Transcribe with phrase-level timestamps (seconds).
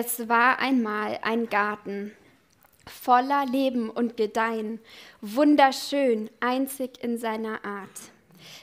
[0.00, 2.14] Es war einmal ein Garten
[2.86, 4.78] voller Leben und Gedeihen,
[5.20, 8.12] wunderschön, einzig in seiner Art.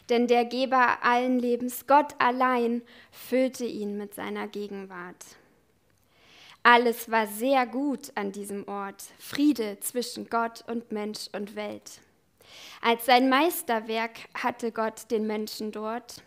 [0.07, 5.25] Denn der Geber allen Lebens, Gott allein, füllte ihn mit seiner Gegenwart.
[6.63, 11.99] Alles war sehr gut an diesem Ort, Friede zwischen Gott und Mensch und Welt.
[12.81, 16.23] Als sein Meisterwerk hatte Gott den Menschen dort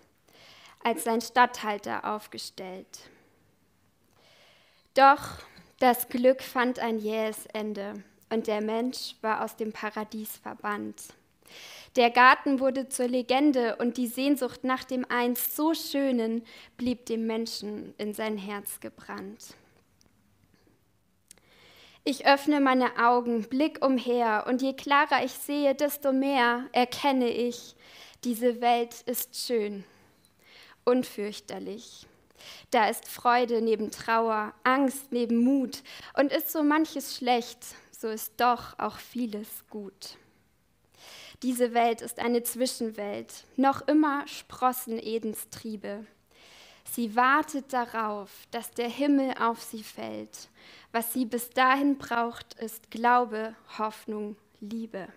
[0.84, 3.08] als sein Statthalter aufgestellt.
[4.98, 5.38] Doch
[5.78, 11.00] das Glück fand ein jähes Ende und der Mensch war aus dem Paradies verbannt.
[11.94, 16.44] Der Garten wurde zur Legende und die Sehnsucht nach dem einst so Schönen
[16.76, 19.54] blieb dem Menschen in sein Herz gebrannt.
[22.02, 27.76] Ich öffne meine Augen, blick umher, und je klarer ich sehe, desto mehr erkenne ich,
[28.24, 29.84] diese Welt ist schön,
[30.84, 32.08] unfürchterlich.
[32.70, 35.82] Da ist Freude neben Trauer, Angst neben Mut,
[36.16, 37.58] und ist so manches schlecht,
[37.90, 40.16] so ist doch auch vieles gut.
[41.42, 46.04] Diese Welt ist eine Zwischenwelt, noch immer sprossen Edens Triebe.
[46.84, 50.48] Sie wartet darauf, dass der Himmel auf sie fällt.
[50.90, 55.08] Was sie bis dahin braucht, ist Glaube, Hoffnung, Liebe.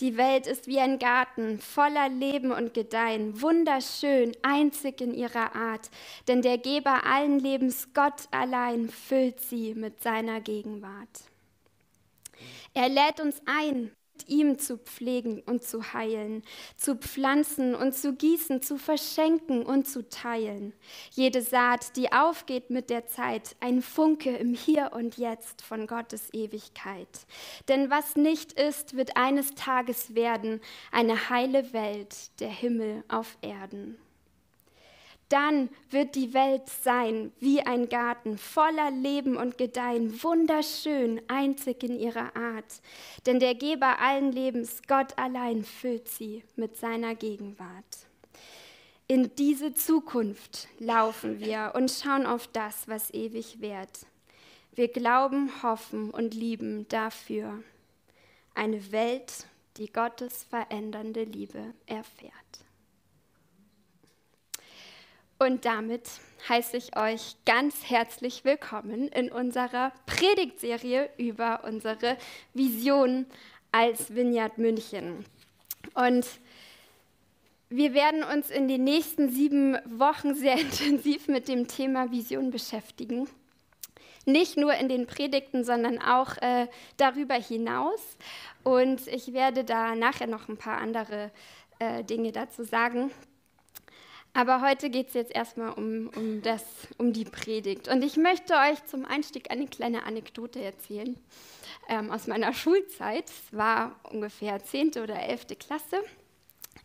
[0.00, 5.90] Die Welt ist wie ein Garten voller Leben und Gedeihen, wunderschön, einzig in ihrer Art,
[6.28, 11.24] denn der Geber allen Lebens, Gott allein, füllt sie mit seiner Gegenwart.
[12.74, 13.90] Er lädt uns ein,
[14.26, 16.42] ihm zu pflegen und zu heilen,
[16.76, 20.72] zu pflanzen und zu gießen, zu verschenken und zu teilen.
[21.10, 26.32] Jede Saat, die aufgeht mit der Zeit, ein Funke im Hier und Jetzt von Gottes
[26.32, 27.08] Ewigkeit.
[27.68, 30.60] Denn was nicht ist, wird eines Tages werden,
[30.90, 33.96] eine heile Welt, der Himmel auf Erden.
[35.28, 41.98] Dann wird die Welt sein wie ein Garten voller Leben und Gedeihen, wunderschön, einzig in
[41.98, 42.80] ihrer Art.
[43.26, 48.08] Denn der Geber allen Lebens, Gott allein, füllt sie mit seiner Gegenwart.
[49.06, 54.06] In diese Zukunft laufen wir und schauen auf das, was ewig währt.
[54.74, 57.62] Wir glauben, hoffen und lieben dafür
[58.54, 62.32] eine Welt, die Gottes verändernde Liebe erfährt.
[65.40, 66.02] Und damit
[66.48, 72.16] heiße ich euch ganz herzlich willkommen in unserer Predigtserie über unsere
[72.54, 73.24] Vision
[73.70, 75.24] als Vineyard München.
[75.94, 76.26] Und
[77.68, 83.28] wir werden uns in den nächsten sieben Wochen sehr intensiv mit dem Thema Vision beschäftigen.
[84.24, 86.66] Nicht nur in den Predigten, sondern auch äh,
[86.96, 88.16] darüber hinaus.
[88.64, 91.30] Und ich werde da nachher noch ein paar andere
[91.78, 93.12] äh, Dinge dazu sagen.
[94.38, 96.62] Aber heute geht es jetzt erstmal um, um, das,
[96.96, 97.88] um die Predigt.
[97.88, 101.18] Und ich möchte euch zum Einstieg eine kleine Anekdote erzählen
[101.88, 103.24] ähm, aus meiner Schulzeit.
[103.28, 104.90] Es war ungefähr 10.
[105.02, 105.58] oder 11.
[105.58, 106.04] Klasse,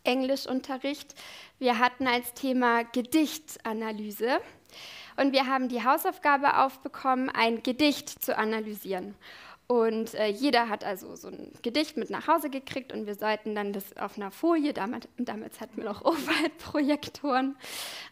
[0.02, 1.14] Englischunterricht.
[1.60, 4.40] Wir hatten als Thema Gedichtanalyse.
[5.16, 9.14] Und wir haben die Hausaufgabe aufbekommen, ein Gedicht zu analysieren.
[9.66, 13.54] Und äh, jeder hat also so ein Gedicht mit nach Hause gekriegt und wir sollten
[13.54, 17.56] dann das auf einer Folie, damals, damals hatten wir noch Overhead-Projektoren,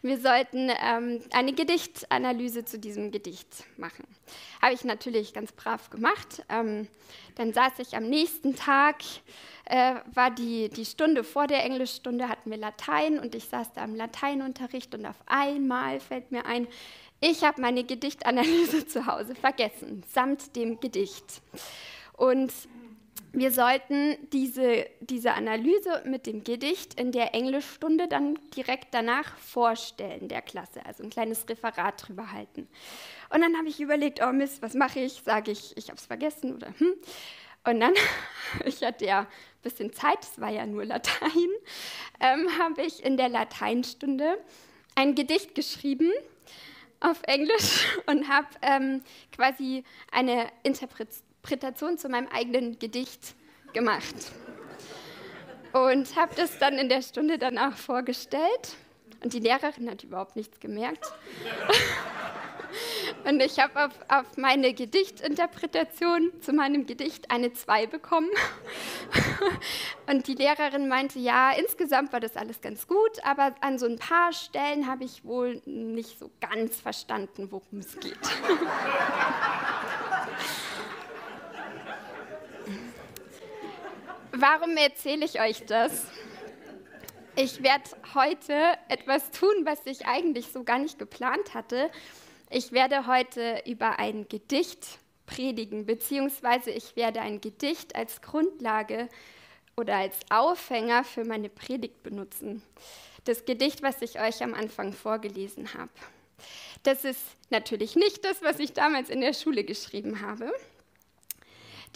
[0.00, 4.06] wir sollten ähm, eine Gedichtanalyse zu diesem Gedicht machen.
[4.62, 6.42] Habe ich natürlich ganz brav gemacht.
[6.48, 6.88] Ähm,
[7.34, 9.02] dann saß ich am nächsten Tag,
[9.66, 13.84] äh, war die, die Stunde vor der Englischstunde, hatten wir Latein und ich saß da
[13.84, 16.66] im Lateinunterricht und auf einmal fällt mir ein,
[17.22, 21.40] ich habe meine Gedichtanalyse zu Hause vergessen, samt dem Gedicht.
[22.14, 22.52] Und
[23.32, 30.28] wir sollten diese, diese Analyse mit dem Gedicht in der Englischstunde dann direkt danach vorstellen,
[30.28, 32.68] der Klasse, also ein kleines Referat drüber halten.
[33.30, 35.22] Und dann habe ich überlegt, oh Mist, was mache ich?
[35.24, 36.92] Sage ich, ich habe es vergessen oder hm.
[37.64, 37.94] Und dann,
[38.64, 39.26] ich hatte ja ein
[39.62, 41.48] bisschen Zeit, es war ja nur Latein,
[42.20, 44.38] ähm, habe ich in der Lateinstunde
[44.96, 46.10] ein Gedicht geschrieben
[47.02, 49.02] auf Englisch und habe ähm,
[49.34, 53.34] quasi eine Interpretation zu meinem eigenen Gedicht
[53.72, 54.14] gemacht.
[55.72, 58.76] Und habe das dann in der Stunde danach vorgestellt.
[59.24, 61.06] Und die Lehrerin hat überhaupt nichts gemerkt.
[63.24, 68.30] Und ich habe auf, auf, meine Gedichtinterpretation zu meinem Gedicht eine 2 bekommen.
[70.08, 73.98] Und die Lehrerin meinte, ja, insgesamt war das alles ganz gut, aber an so ein
[73.98, 78.18] paar Stellen habe ich wohl nicht so ganz verstanden, worum es geht.
[84.34, 86.06] Warum erzähle ich euch das?
[87.36, 87.84] Ich werde
[88.14, 88.54] heute
[88.88, 91.90] etwas tun, was ich eigentlich so gar nicht geplant hatte.
[92.54, 99.08] Ich werde heute über ein Gedicht predigen, beziehungsweise ich werde ein Gedicht als Grundlage
[99.74, 102.62] oder als Aufhänger für meine Predigt benutzen.
[103.24, 105.92] Das Gedicht, was ich euch am Anfang vorgelesen habe.
[106.82, 110.52] Das ist natürlich nicht das, was ich damals in der Schule geschrieben habe.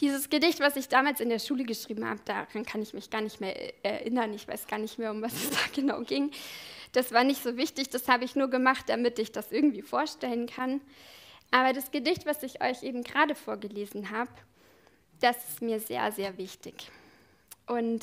[0.01, 3.21] Dieses Gedicht, was ich damals in der Schule geschrieben habe, daran kann ich mich gar
[3.21, 4.33] nicht mehr erinnern.
[4.33, 6.31] Ich weiß gar nicht mehr, um was es da genau ging.
[6.97, 10.47] Das war nicht so wichtig, das habe ich nur gemacht, damit ich das irgendwie vorstellen
[10.47, 10.81] kann.
[11.51, 14.31] Aber das Gedicht, was ich euch eben gerade vorgelesen habe,
[15.21, 16.91] das ist mir sehr, sehr wichtig.
[17.67, 18.03] Und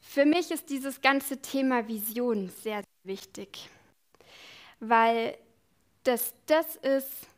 [0.00, 3.70] für mich ist dieses ganze Thema Vision sehr, sehr wichtig,
[4.80, 5.38] weil
[6.02, 7.28] das das ist,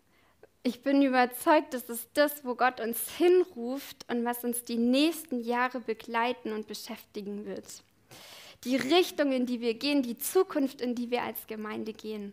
[0.62, 5.38] ich bin überzeugt, das ist das, wo Gott uns hinruft und was uns die nächsten
[5.38, 7.82] Jahre begleiten und beschäftigen wird.
[8.64, 12.32] Die Richtung, in die wir gehen, die Zukunft, in die wir als Gemeinde gehen.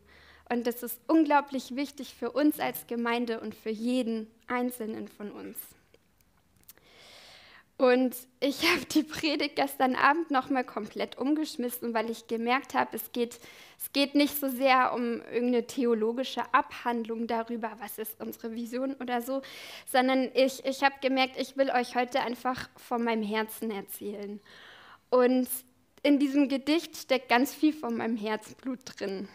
[0.50, 5.58] Und das ist unglaublich wichtig für uns als Gemeinde und für jeden Einzelnen von uns.
[7.78, 13.12] Und ich habe die Predigt gestern Abend nochmal komplett umgeschmissen, weil ich gemerkt habe, es
[13.12, 13.40] geht,
[13.80, 19.22] es geht nicht so sehr um irgendeine theologische Abhandlung darüber, was ist unsere Vision oder
[19.22, 19.42] so,
[19.92, 24.40] sondern ich, ich habe gemerkt, ich will euch heute einfach von meinem Herzen erzählen.
[25.10, 25.48] Und
[26.04, 29.28] in diesem Gedicht steckt ganz viel von meinem Herzblut drin.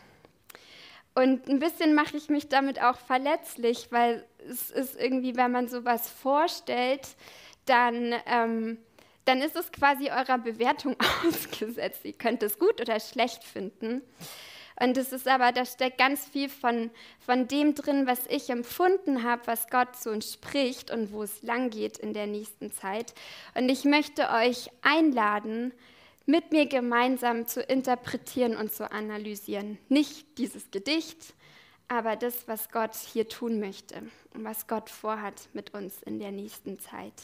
[1.15, 5.67] Und ein bisschen mache ich mich damit auch verletzlich, weil es ist irgendwie, wenn man
[5.67, 7.09] sowas vorstellt,
[7.65, 8.79] dann, ähm,
[9.25, 10.95] dann ist es quasi eurer Bewertung
[11.27, 12.05] ausgesetzt.
[12.05, 14.03] Ihr könnt es gut oder schlecht finden.
[14.81, 19.25] Und es ist aber, da steckt ganz viel von, von dem drin, was ich empfunden
[19.25, 23.13] habe, was Gott zu uns spricht und wo es lang geht in der nächsten Zeit.
[23.57, 25.73] Und ich möchte euch einladen,
[26.29, 29.79] mit mir gemeinsam zu interpretieren und zu analysieren.
[29.89, 31.33] Nicht dieses Gedicht,
[31.89, 34.03] aber das, was Gott hier tun möchte
[34.35, 37.15] und was Gott vorhat mit uns in der nächsten Zeit.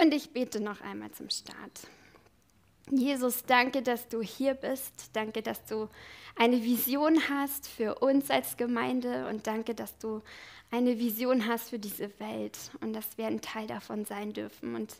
[0.00, 1.86] Und ich bete noch einmal zum Start.
[2.90, 5.10] Jesus, danke, dass du hier bist.
[5.12, 5.90] Danke, dass du
[6.36, 10.22] eine Vision hast für uns als Gemeinde und danke, dass du
[10.70, 14.74] eine Vision hast für diese Welt und dass wir ein Teil davon sein dürfen.
[14.74, 14.94] Und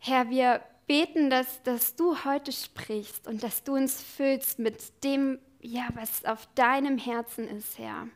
[0.00, 5.38] Herr, wir beten, dass, dass du heute sprichst und dass du uns füllst mit dem,
[5.60, 8.08] ja, was auf deinem Herzen ist, Herr.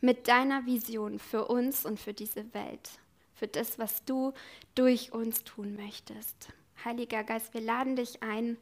[0.00, 2.90] Mit deiner Vision für uns und für diese Welt.
[3.34, 4.32] Für das, was du
[4.74, 6.48] durch uns tun möchtest.
[6.84, 8.56] Heiliger Geist, wir laden dich ein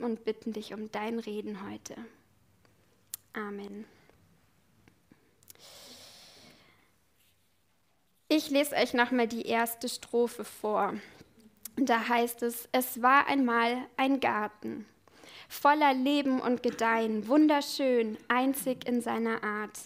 [0.00, 1.96] und bitten dich um dein Reden heute.
[3.32, 3.84] Amen.
[8.28, 10.94] Ich lese euch nochmal die erste Strophe vor.
[11.76, 14.86] Da heißt es, es war einmal ein Garten,
[15.46, 19.78] voller Leben und Gedeihen, wunderschön, einzig in seiner Art.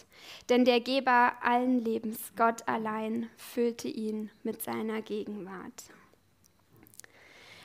[0.48, 5.82] Denn der Geber allen Lebens, Gott allein, füllte ihn mit seiner Gegenwart.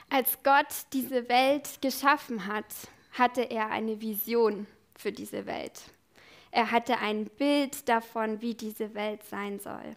[0.10, 2.74] Als Gott diese Welt geschaffen hat,
[3.12, 4.66] hatte er eine Vision
[4.98, 5.81] für diese Welt.
[6.50, 9.95] Er hatte ein Bild davon, wie diese Welt sein soll.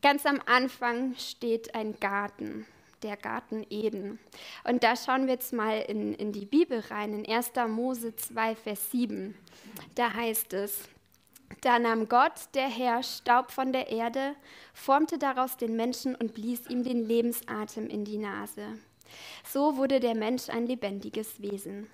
[0.00, 2.66] Ganz am Anfang steht ein Garten
[3.06, 4.18] der Garten Eden.
[4.64, 7.52] Und da schauen wir jetzt mal in, in die Bibel rein, in 1.
[7.68, 9.36] Mose 2, Vers 7.
[9.94, 10.88] Da heißt es,
[11.60, 14.34] da nahm Gott, der Herr, Staub von der Erde,
[14.74, 18.78] formte daraus den Menschen und blies ihm den Lebensatem in die Nase.
[19.48, 21.86] So wurde der Mensch ein lebendiges Wesen.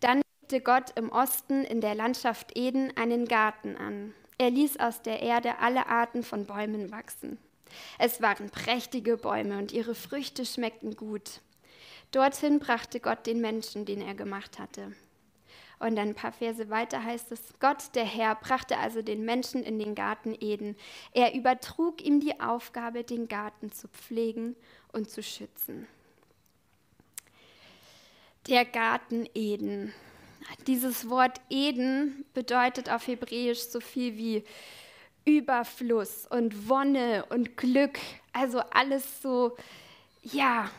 [0.00, 4.14] Dann legte Gott im Osten in der Landschaft Eden einen Garten an.
[4.38, 7.38] Er ließ aus der Erde alle Arten von Bäumen wachsen.
[7.98, 11.40] Es waren prächtige Bäume und ihre Früchte schmeckten gut.
[12.10, 14.92] Dorthin brachte Gott den Menschen, den er gemacht hatte.
[15.78, 19.78] Und ein paar Verse weiter heißt es, Gott, der Herr, brachte also den Menschen in
[19.78, 20.76] den Garten Eden.
[21.12, 24.56] Er übertrug ihm die Aufgabe, den Garten zu pflegen
[24.92, 25.86] und zu schützen.
[28.48, 29.92] Der Garten Eden.
[30.66, 34.44] Dieses Wort Eden bedeutet auf Hebräisch so viel wie
[35.28, 37.98] Überfluss und Wonne und Glück.
[38.32, 39.56] Also alles so,
[40.22, 40.70] ja,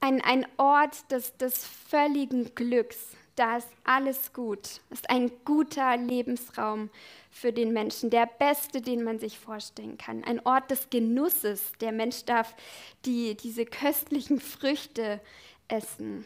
[0.00, 2.98] ein, ein Ort des, des völligen Glücks.
[3.36, 4.80] Da ist alles gut.
[4.90, 6.90] Ist ein guter Lebensraum
[7.30, 10.24] für den Menschen, der beste, den man sich vorstellen kann.
[10.24, 11.72] Ein Ort des Genusses.
[11.80, 12.56] Der Mensch darf
[13.04, 15.20] die, diese köstlichen Früchte
[15.68, 16.24] essen.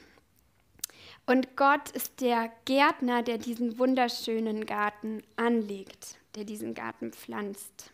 [1.26, 7.90] Und Gott ist der Gärtner, der diesen wunderschönen Garten anlegt der diesen Garten pflanzt.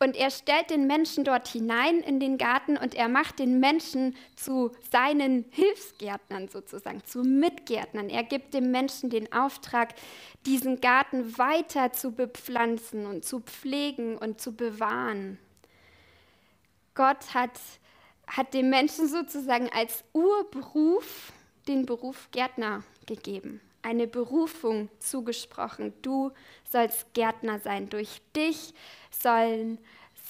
[0.00, 4.16] Und er stellt den Menschen dort hinein in den Garten und er macht den Menschen
[4.34, 8.10] zu seinen Hilfsgärtnern sozusagen, zu Mitgärtnern.
[8.10, 9.94] Er gibt dem Menschen den Auftrag,
[10.44, 15.38] diesen Garten weiter zu bepflanzen und zu pflegen und zu bewahren.
[16.96, 17.60] Gott hat,
[18.26, 21.32] hat dem Menschen sozusagen als Urberuf
[21.68, 25.92] den Beruf Gärtner gegeben eine Berufung zugesprochen.
[26.02, 26.32] Du
[26.70, 27.90] sollst Gärtner sein.
[27.90, 28.72] Durch dich
[29.10, 29.78] sollen,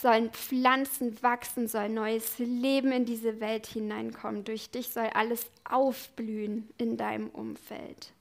[0.00, 4.44] sollen Pflanzen wachsen, soll neues Leben in diese Welt hineinkommen.
[4.44, 8.12] Durch dich soll alles aufblühen in deinem Umfeld.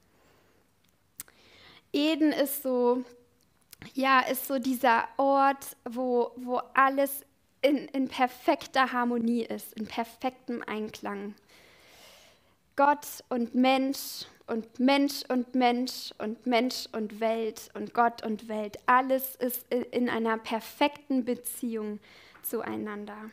[1.91, 3.03] Eden ist so,
[3.95, 7.25] ja, ist so dieser Ort, wo, wo alles
[7.61, 11.33] in, in perfekter Harmonie ist, in perfektem Einklang.
[12.75, 18.77] Gott und Mensch und Mensch und Mensch und Mensch und Welt und Gott und Welt.
[18.85, 21.99] Alles ist in einer perfekten Beziehung
[22.41, 23.29] zueinander.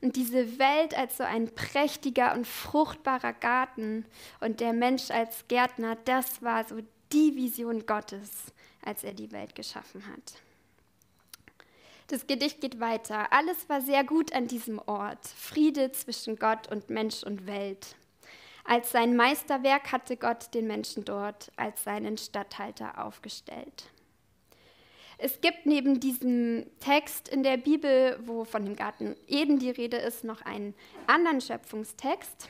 [0.00, 4.04] Und diese Welt als so ein prächtiger und fruchtbarer Garten
[4.40, 6.76] und der Mensch als Gärtner, das war so
[7.12, 8.30] die Vision Gottes,
[8.84, 10.40] als er die Welt geschaffen hat.
[12.08, 13.32] Das Gedicht geht weiter.
[13.32, 15.26] Alles war sehr gut an diesem Ort.
[15.26, 17.96] Friede zwischen Gott und Mensch und Welt.
[18.66, 23.90] Als sein Meisterwerk hatte Gott den Menschen dort als seinen Statthalter aufgestellt.
[25.18, 29.96] Es gibt neben diesem Text in der Bibel, wo von dem Garten Eden die Rede
[29.96, 30.74] ist, noch einen
[31.06, 32.48] anderen Schöpfungstext,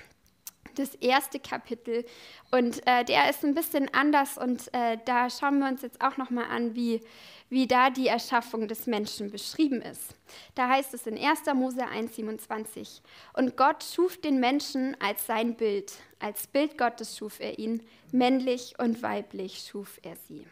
[0.79, 2.05] das erste Kapitel.
[2.51, 6.17] Und äh, der ist ein bisschen anders und äh, da schauen wir uns jetzt auch
[6.17, 7.01] noch mal an, wie
[7.49, 10.15] wie da die Erschaffung des Menschen beschrieben ist.
[10.55, 11.43] Da heißt es in 1.
[11.55, 13.01] Mose 1,27:
[13.35, 15.93] Und Gott schuf den Menschen als sein Bild.
[16.19, 17.87] Als Bild Gottes schuf er ihn.
[18.11, 20.47] Männlich und weiblich schuf er sie.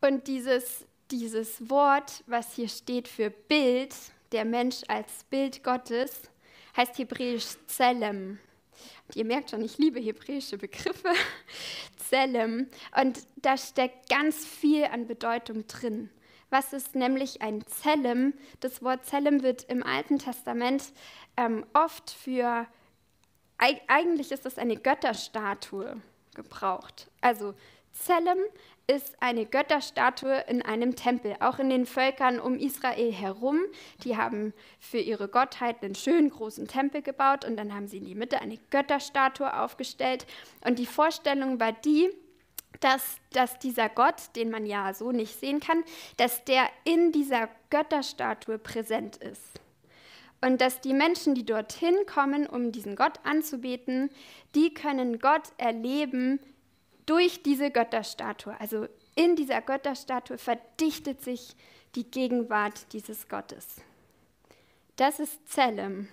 [0.00, 3.94] Und dieses, dieses Wort, was hier steht für Bild,
[4.32, 6.22] der Mensch als Bild Gottes,
[6.76, 8.38] heißt hebräisch Zelem.
[9.06, 11.10] Und ihr merkt schon, ich liebe hebräische Begriffe.
[12.08, 12.68] Zelem.
[13.00, 16.10] Und da steckt ganz viel an Bedeutung drin.
[16.50, 18.34] Was ist nämlich ein Zelem?
[18.60, 20.92] Das Wort Zelem wird im Alten Testament
[21.36, 22.66] ähm, oft für,
[23.58, 26.00] eigentlich ist das eine Götterstatue
[26.34, 27.10] gebraucht.
[27.20, 27.54] Also
[27.92, 28.38] Zelem
[28.86, 33.60] ist eine Götterstatue in einem Tempel, auch in den Völkern um Israel herum.
[34.02, 38.04] Die haben für ihre Gottheit einen schönen großen Tempel gebaut und dann haben sie in
[38.04, 40.26] die Mitte eine Götterstatue aufgestellt.
[40.66, 42.10] Und die Vorstellung war die,
[42.80, 45.82] dass, dass dieser Gott, den man ja so nicht sehen kann,
[46.18, 49.60] dass der in dieser Götterstatue präsent ist.
[50.42, 54.10] Und dass die Menschen, die dorthin kommen, um diesen Gott anzubeten,
[54.54, 56.38] die können Gott erleben
[57.06, 61.54] durch diese Götterstatue, also in dieser Götterstatue verdichtet sich
[61.94, 63.76] die Gegenwart dieses Gottes.
[64.96, 66.08] Das ist Zellem.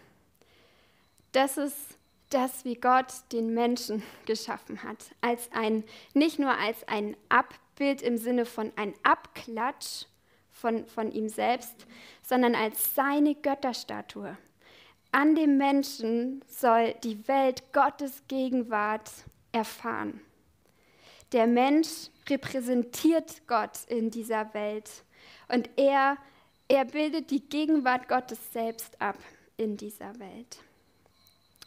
[1.32, 1.98] Das ist
[2.30, 5.84] das, wie Gott den Menschen geschaffen hat, als ein
[6.14, 10.06] nicht nur als ein Abbild im Sinne von ein Abklatsch
[10.52, 11.88] von, von ihm selbst,
[12.22, 14.38] sondern als seine Götterstatue.
[15.12, 19.12] An dem Menschen soll die Welt Gottes Gegenwart
[19.52, 20.22] erfahren.
[21.32, 24.90] Der Mensch repräsentiert Gott in dieser Welt
[25.48, 26.18] und er,
[26.68, 29.18] er bildet die Gegenwart Gottes selbst ab
[29.58, 30.58] in dieser Welt.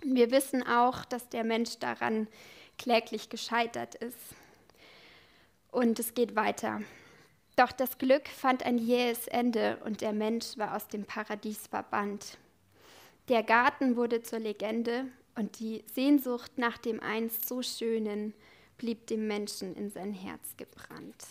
[0.02, 2.28] Wir wissen auch, dass der Mensch daran
[2.76, 4.18] kläglich gescheitert ist.
[5.70, 6.82] Und es geht weiter.
[7.56, 12.36] Doch das Glück fand ein jähes Ende und der Mensch war aus dem Paradies verbannt.
[13.28, 15.06] Der Garten wurde zur Legende
[15.36, 18.34] und die Sehnsucht nach dem einst so Schönen
[18.76, 21.24] blieb dem Menschen in sein Herz gebrannt.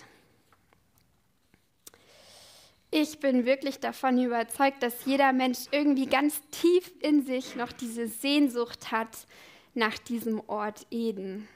[2.91, 8.07] Ich bin wirklich davon überzeugt, dass jeder Mensch irgendwie ganz tief in sich noch diese
[8.07, 9.25] Sehnsucht hat
[9.73, 11.47] nach diesem Ort Eden,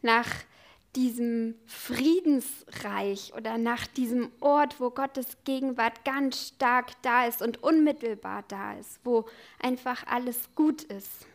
[0.00, 0.26] nach
[0.96, 8.44] diesem Friedensreich oder nach diesem Ort, wo Gottes Gegenwart ganz stark da ist und unmittelbar
[8.48, 9.26] da ist, wo
[9.60, 11.26] einfach alles gut ist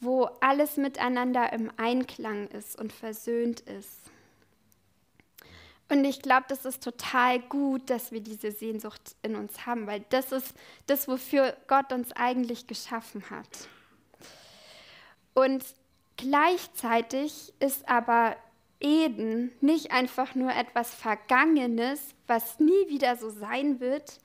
[0.00, 4.10] wo alles miteinander im Einklang ist und versöhnt ist.
[5.88, 10.04] Und ich glaube, das ist total gut, dass wir diese Sehnsucht in uns haben, weil
[10.08, 10.54] das ist
[10.86, 13.68] das, wofür Gott uns eigentlich geschaffen hat.
[15.34, 15.64] Und
[16.16, 18.36] gleichzeitig ist aber
[18.80, 24.18] Eden nicht einfach nur etwas Vergangenes, was nie wieder so sein wird,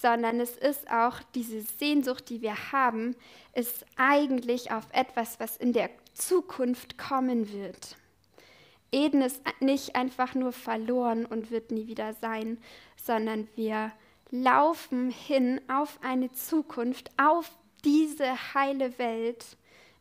[0.00, 3.16] sondern es ist auch diese Sehnsucht, die wir haben,
[3.52, 7.96] ist eigentlich auf etwas, was in der Zukunft kommen wird.
[8.92, 12.58] Eden ist nicht einfach nur verloren und wird nie wieder sein,
[12.96, 13.92] sondern wir
[14.30, 17.50] laufen hin auf eine Zukunft, auf
[17.84, 19.44] diese heile Welt,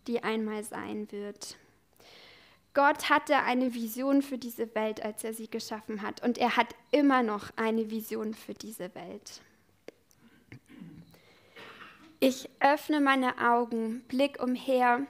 [0.06, 1.58] die einmal sein wird.
[2.76, 6.22] Gott hatte eine Vision für diese Welt, als er sie geschaffen hat.
[6.24, 9.42] Und er hat immer noch eine Vision für diese Welt.
[12.20, 15.06] Ich öffne meine Augen, blick umher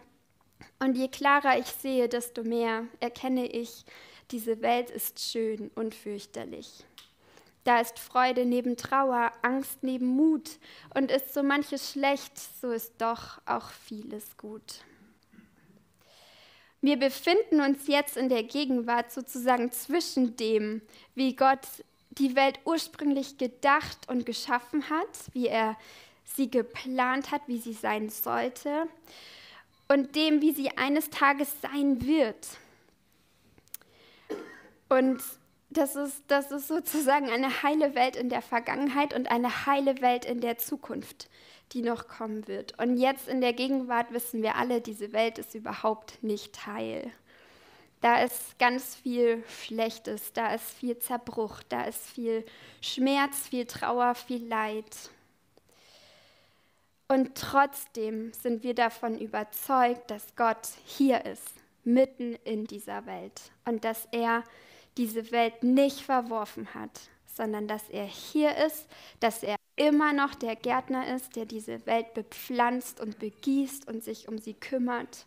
[0.80, 3.86] und je klarer ich sehe, desto mehr erkenne ich,
[4.32, 6.84] diese Welt ist schön und fürchterlich.
[7.64, 10.60] Da ist Freude neben Trauer, Angst neben Mut
[10.96, 14.82] und ist so manches schlecht, so ist doch auch vieles gut.
[16.82, 20.82] Wir befinden uns jetzt in der Gegenwart sozusagen zwischen dem,
[21.16, 21.68] wie Gott
[22.12, 25.78] die Welt ursprünglich gedacht und geschaffen hat, wie er
[26.36, 28.88] sie geplant hat, wie sie sein sollte
[29.88, 32.48] und dem, wie sie eines Tages sein wird.
[34.90, 35.22] Und
[35.70, 40.26] das ist, das ist sozusagen eine heile Welt in der Vergangenheit und eine heile Welt
[40.26, 41.30] in der Zukunft,
[41.74, 42.80] die noch kommen wird.
[42.80, 47.12] Und jetzt in der Gegenwart wissen wir alle, diese Welt ist überhaupt nicht heil.
[48.00, 52.46] Da ist ganz viel Schlechtes, da ist viel Zerbruch, da ist viel
[52.80, 54.86] Schmerz, viel Trauer, viel Leid.
[57.08, 63.86] Und trotzdem sind wir davon überzeugt, dass Gott hier ist, mitten in dieser Welt und
[63.86, 64.44] dass er
[64.98, 68.88] diese Welt nicht verworfen hat, sondern dass er hier ist,
[69.20, 74.28] dass er immer noch der Gärtner ist, der diese Welt bepflanzt und begießt und sich
[74.28, 75.26] um sie kümmert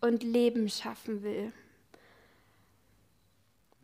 [0.00, 1.52] und Leben schaffen will.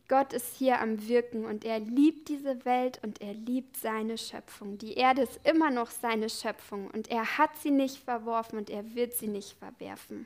[0.09, 4.79] Gott ist hier am Wirken und er liebt diese Welt und er liebt seine Schöpfung.
[4.79, 8.95] Die Erde ist immer noch seine Schöpfung und er hat sie nicht verworfen und er
[8.95, 10.25] wird sie nicht verwerfen.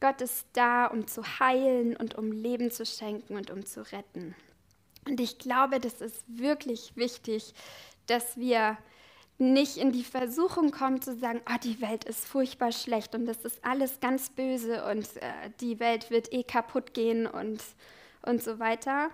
[0.00, 4.34] Gott ist da, um zu heilen und um Leben zu schenken und um zu retten.
[5.06, 7.54] Und ich glaube, das ist wirklich wichtig,
[8.06, 8.76] dass wir
[9.38, 13.44] nicht in die Versuchung kommen zu sagen, oh, die Welt ist furchtbar schlecht und das
[13.44, 17.62] ist alles ganz böse und äh, die Welt wird eh kaputt gehen und
[18.22, 19.10] und so weiter,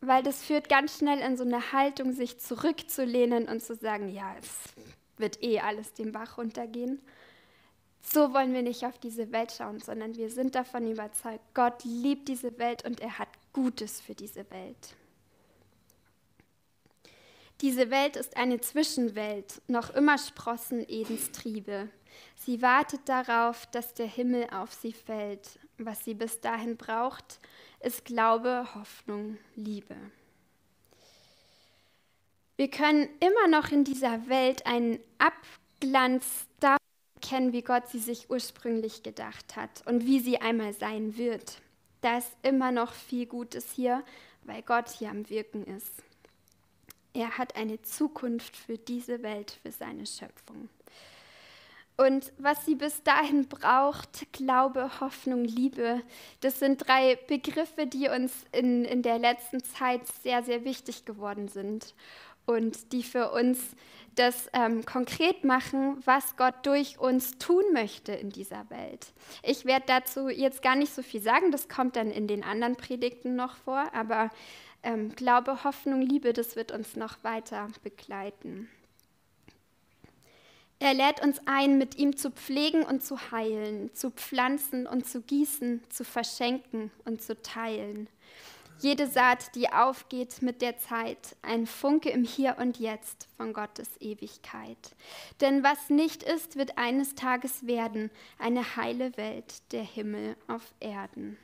[0.00, 4.34] weil das führt ganz schnell in so eine Haltung, sich zurückzulehnen und zu sagen, ja,
[4.40, 4.50] es
[5.16, 7.00] wird eh alles den Bach runtergehen.
[8.02, 12.28] So wollen wir nicht auf diese Welt schauen, sondern wir sind davon überzeugt, Gott liebt
[12.28, 14.94] diese Welt und er hat Gutes für diese Welt.
[17.62, 21.88] Diese Welt ist eine Zwischenwelt, noch immer sprossen Edens Triebe.
[22.36, 25.58] Sie wartet darauf, dass der Himmel auf sie fällt.
[25.78, 27.40] Was sie bis dahin braucht,
[27.80, 29.96] ist Glaube, Hoffnung, Liebe.
[32.56, 36.78] Wir können immer noch in dieser Welt einen Abglanz davon
[37.20, 41.60] kennen, wie Gott sie sich ursprünglich gedacht hat und wie sie einmal sein wird.
[42.00, 44.02] Da ist immer noch viel Gutes hier,
[44.44, 46.02] weil Gott hier am Wirken ist.
[47.12, 50.68] Er hat eine Zukunft für diese Welt, für seine Schöpfung.
[51.96, 56.02] Und was sie bis dahin braucht, Glaube, Hoffnung, Liebe,
[56.40, 61.48] das sind drei Begriffe, die uns in, in der letzten Zeit sehr, sehr wichtig geworden
[61.48, 61.94] sind
[62.44, 63.74] und die für uns
[64.14, 69.12] das ähm, konkret machen, was Gott durch uns tun möchte in dieser Welt.
[69.42, 72.76] Ich werde dazu jetzt gar nicht so viel sagen, das kommt dann in den anderen
[72.76, 74.30] Predigten noch vor, aber
[74.82, 78.68] ähm, Glaube, Hoffnung, Liebe, das wird uns noch weiter begleiten.
[80.78, 85.22] Er lädt uns ein, mit ihm zu pflegen und zu heilen, zu pflanzen und zu
[85.22, 88.08] gießen, zu verschenken und zu teilen.
[88.78, 93.88] Jede Saat, die aufgeht mit der Zeit, ein Funke im Hier und Jetzt von Gottes
[94.00, 94.76] Ewigkeit.
[95.40, 101.38] Denn was nicht ist, wird eines Tages werden, eine heile Welt, der Himmel auf Erden.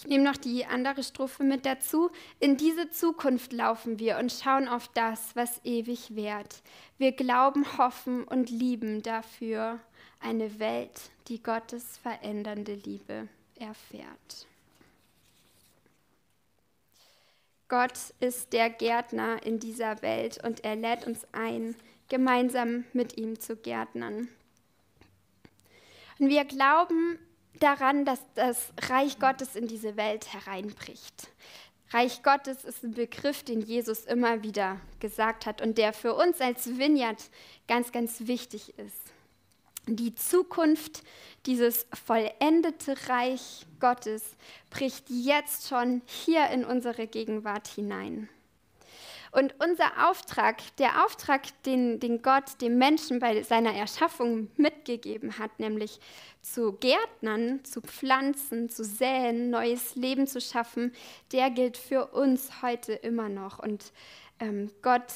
[0.00, 2.10] Ich nehme noch die andere Strophe mit dazu.
[2.38, 6.62] In diese Zukunft laufen wir und schauen auf das, was ewig währt.
[6.96, 9.78] Wir glauben, hoffen und lieben dafür
[10.18, 14.46] eine Welt, die Gottes verändernde Liebe erfährt.
[17.68, 21.74] Gott ist der Gärtner in dieser Welt und er lädt uns ein,
[22.08, 24.28] gemeinsam mit ihm zu gärtnern.
[26.18, 27.18] Und wir glauben,
[27.60, 31.28] daran, dass das Reich Gottes in diese Welt hereinbricht.
[31.92, 36.40] Reich Gottes ist ein Begriff, den Jesus immer wieder gesagt hat und der für uns
[36.40, 37.30] als Vineyard
[37.66, 39.00] ganz, ganz wichtig ist.
[39.86, 41.02] Die Zukunft,
[41.46, 44.36] dieses vollendete Reich Gottes
[44.68, 48.28] bricht jetzt schon hier in unsere Gegenwart hinein.
[49.32, 55.60] Und unser Auftrag, der Auftrag, den, den Gott dem Menschen bei seiner Erschaffung mitgegeben hat,
[55.60, 56.00] nämlich
[56.42, 60.92] zu Gärtnern, zu pflanzen, zu säen, neues Leben zu schaffen,
[61.32, 63.60] der gilt für uns heute immer noch.
[63.60, 63.92] Und
[64.40, 65.12] ähm, Gott,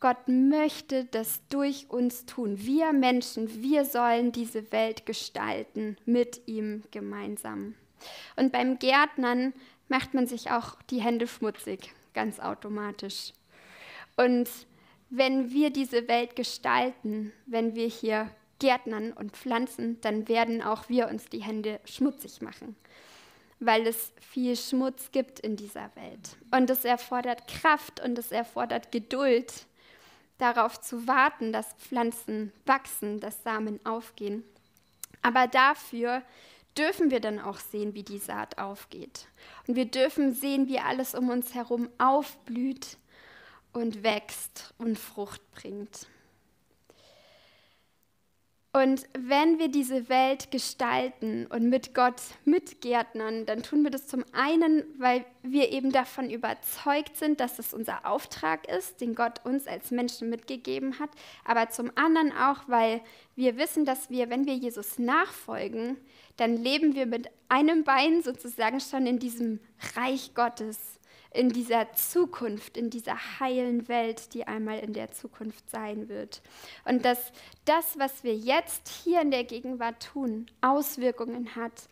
[0.00, 2.58] Gott möchte das durch uns tun.
[2.58, 7.76] Wir Menschen, wir sollen diese Welt gestalten mit ihm gemeinsam.
[8.34, 9.52] Und beim Gärtnern
[9.88, 13.32] macht man sich auch die Hände schmutzig ganz automatisch.
[14.16, 14.48] Und
[15.10, 21.08] wenn wir diese Welt gestalten, wenn wir hier Gärtnern und pflanzen, dann werden auch wir
[21.08, 22.76] uns die Hände schmutzig machen,
[23.60, 26.36] weil es viel Schmutz gibt in dieser Welt.
[26.50, 29.66] Und es erfordert Kraft und es erfordert Geduld,
[30.38, 34.44] darauf zu warten, dass Pflanzen wachsen, dass Samen aufgehen.
[35.22, 36.22] Aber dafür
[36.78, 39.26] dürfen wir dann auch sehen, wie die Saat aufgeht.
[39.66, 42.96] Und wir dürfen sehen, wie alles um uns herum aufblüht
[43.72, 46.06] und wächst und Frucht bringt.
[48.78, 54.24] Und wenn wir diese Welt gestalten und mit Gott mitgärtnern, dann tun wir das zum
[54.30, 59.66] einen, weil wir eben davon überzeugt sind, dass es unser Auftrag ist, den Gott uns
[59.66, 61.10] als Menschen mitgegeben hat,
[61.44, 63.00] aber zum anderen auch, weil
[63.34, 65.96] wir wissen, dass wir, wenn wir Jesus nachfolgen,
[66.36, 69.58] dann leben wir mit einem Bein sozusagen schon in diesem
[69.96, 76.08] Reich Gottes in dieser Zukunft, in dieser heilen Welt, die einmal in der Zukunft sein
[76.08, 76.40] wird.
[76.84, 77.32] Und dass
[77.64, 81.88] das, was wir jetzt hier in der Gegenwart tun, Auswirkungen hat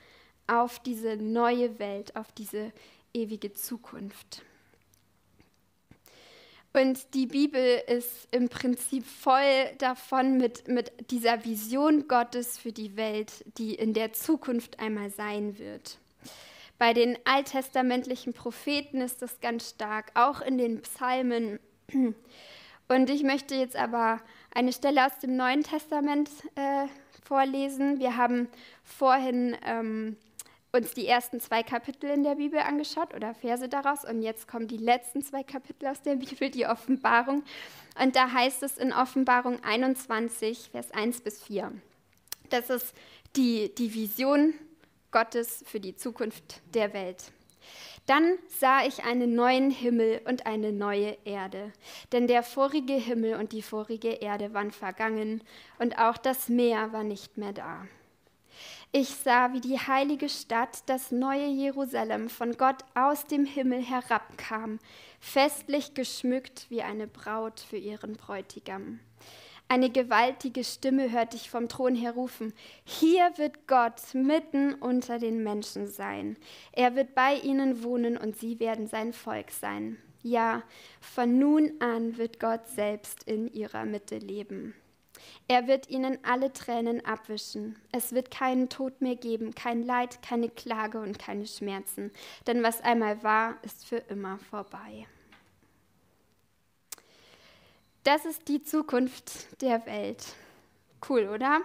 [0.46, 2.72] auf diese neue Welt, auf diese
[3.12, 4.42] ewige Zukunft.
[6.72, 12.96] Und die Bibel ist im Prinzip voll davon mit, mit dieser Vision Gottes für die
[12.96, 15.98] Welt, die in der Zukunft einmal sein wird.
[16.78, 21.58] Bei den alttestamentlichen Propheten ist das ganz stark, auch in den Psalmen.
[22.88, 24.20] Und ich möchte jetzt aber
[24.54, 26.86] eine Stelle aus dem Neuen Testament äh,
[27.24, 27.98] vorlesen.
[27.98, 28.48] Wir haben
[28.84, 30.16] vorhin ähm,
[30.72, 34.68] uns die ersten zwei Kapitel in der Bibel angeschaut oder Verse daraus und jetzt kommen
[34.68, 37.42] die letzten zwei Kapitel aus der Bibel, die Offenbarung.
[38.00, 41.72] Und da heißt es in Offenbarung 21, Vers 1 bis 4.
[42.50, 42.94] Das ist
[43.34, 44.54] die, die Vision
[45.16, 47.32] Gottes für die Zukunft der Welt.
[48.04, 51.72] Dann sah ich einen neuen Himmel und eine neue Erde,
[52.12, 55.42] denn der vorige Himmel und die vorige Erde waren vergangen
[55.78, 57.86] und auch das Meer war nicht mehr da.
[58.92, 64.78] Ich sah, wie die heilige Stadt, das neue Jerusalem, von Gott aus dem Himmel herabkam,
[65.18, 69.00] festlich geschmückt wie eine Braut für ihren Bräutigam.
[69.68, 72.52] Eine gewaltige Stimme hörte ich vom Thron her rufen,
[72.84, 76.36] hier wird Gott mitten unter den Menschen sein.
[76.72, 79.98] Er wird bei ihnen wohnen und sie werden sein Volk sein.
[80.22, 80.62] Ja,
[81.00, 84.74] von nun an wird Gott selbst in ihrer Mitte leben.
[85.48, 87.76] Er wird ihnen alle Tränen abwischen.
[87.90, 92.12] Es wird keinen Tod mehr geben, kein Leid, keine Klage und keine Schmerzen.
[92.46, 95.06] Denn was einmal war, ist für immer vorbei.
[98.06, 100.24] Das ist die Zukunft der Welt.
[101.08, 101.60] Cool, oder?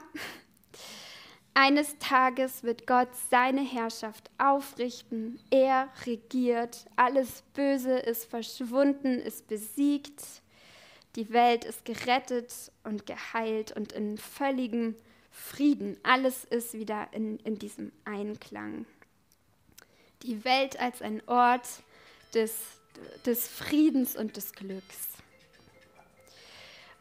[1.54, 5.39] Eines Tages wird Gott seine Herrschaft aufrichten.
[5.51, 6.88] Er regiert.
[6.95, 10.23] Alles Böse ist verschwunden, ist besiegt.
[11.15, 12.51] Die Welt ist gerettet
[12.84, 14.95] und geheilt und in völligem
[15.30, 15.95] Frieden.
[16.01, 18.88] Alles ist wieder in, in diesem Einklang.
[20.23, 21.67] Die Welt als ein Ort
[22.34, 22.58] des,
[23.27, 25.11] des Friedens und des Glücks.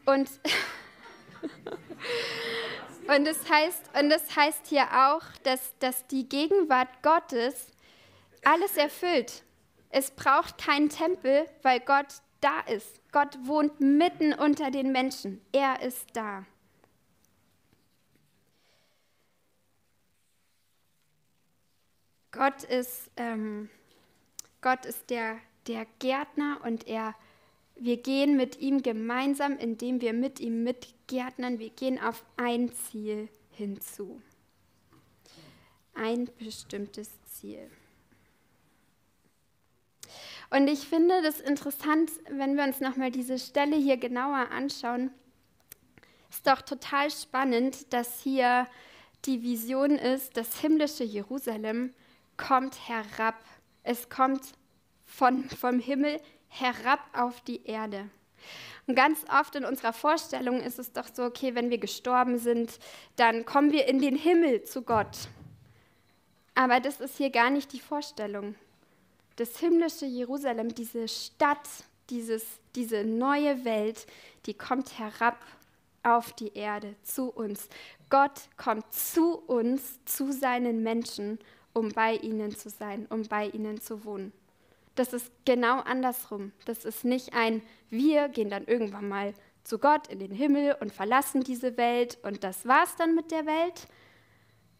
[0.05, 0.29] Und,
[3.07, 7.67] und, das heißt, und das heißt hier auch, dass, dass die Gegenwart Gottes
[8.43, 9.43] alles erfüllt.
[9.89, 12.99] Es braucht keinen Tempel, weil Gott da ist.
[13.11, 15.41] Gott wohnt mitten unter den Menschen.
[15.51, 16.45] Er ist da.
[22.31, 23.69] Gott ist, ähm,
[24.61, 25.37] Gott ist der,
[25.67, 27.13] der Gärtner und er
[27.83, 31.57] wir gehen mit ihm gemeinsam, indem wir mit ihm mitgärtnern.
[31.57, 34.21] Wir gehen auf ein Ziel hinzu.
[35.95, 37.69] Ein bestimmtes Ziel.
[40.51, 45.09] Und ich finde das interessant, wenn wir uns nochmal diese Stelle hier genauer anschauen.
[46.29, 48.67] Ist doch total spannend, dass hier
[49.25, 51.95] die Vision ist, das himmlische Jerusalem
[52.37, 53.43] kommt herab.
[53.81, 54.53] Es kommt
[55.05, 58.09] von, vom Himmel herab auf die Erde.
[58.87, 62.79] Und ganz oft in unserer Vorstellung ist es doch so, okay, wenn wir gestorben sind,
[63.15, 65.29] dann kommen wir in den Himmel zu Gott.
[66.55, 68.55] Aber das ist hier gar nicht die Vorstellung.
[69.37, 71.67] Das himmlische Jerusalem, diese Stadt,
[72.09, 74.05] dieses, diese neue Welt,
[74.45, 75.39] die kommt herab
[76.03, 77.69] auf die Erde, zu uns.
[78.09, 81.39] Gott kommt zu uns, zu seinen Menschen,
[81.73, 84.33] um bei ihnen zu sein, um bei ihnen zu wohnen.
[84.95, 86.51] Das ist genau andersrum.
[86.65, 90.91] Das ist nicht ein, wir gehen dann irgendwann mal zu Gott in den Himmel und
[90.91, 93.87] verlassen diese Welt und das war's dann mit der Welt,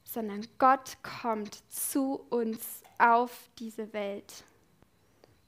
[0.04, 4.43] sondern Gott kommt zu uns auf diese Welt.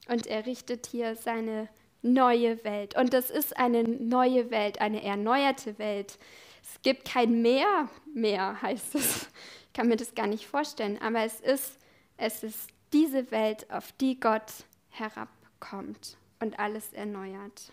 [0.08, 1.68] Und er richtet hier seine
[2.02, 2.96] neue Welt.
[2.96, 6.18] Und das ist eine neue Welt, eine erneuerte Welt.
[6.62, 9.28] Es gibt kein Meer mehr, heißt es.
[9.66, 11.78] Ich kann mir das gar nicht vorstellen, aber es ist,
[12.16, 17.72] es ist diese Welt, auf die Gott herabkommt und alles erneuert.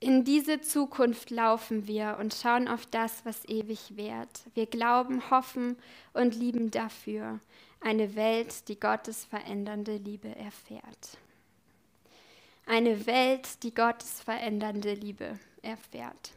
[0.00, 4.42] In diese Zukunft laufen wir und schauen auf das, was ewig währt.
[4.54, 5.76] Wir glauben, hoffen
[6.12, 7.40] und lieben dafür
[7.80, 11.18] eine Welt, die Gottes verändernde Liebe erfährt.
[12.66, 16.32] Eine Welt, die Gottes verändernde Liebe erfährt.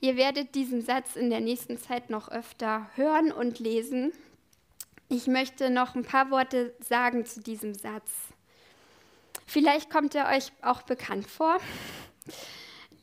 [0.00, 4.12] Ihr werdet diesen Satz in der nächsten Zeit noch öfter hören und lesen.
[5.10, 8.10] Ich möchte noch ein paar Worte sagen zu diesem Satz.
[9.46, 11.58] Vielleicht kommt er euch auch bekannt vor.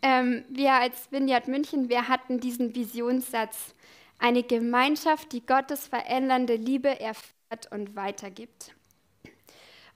[0.02, 3.76] Ähm, wir als Vineyard München, wir hatten diesen Visionssatz,
[4.18, 8.74] eine Gemeinschaft, die Gottes verändernde Liebe erfährt und weitergibt.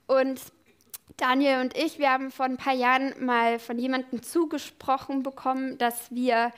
[0.06, 0.40] Und
[1.18, 6.14] Daniel und ich, wir haben vor ein paar Jahren mal von jemandem zugesprochen bekommen, dass
[6.14, 6.52] wir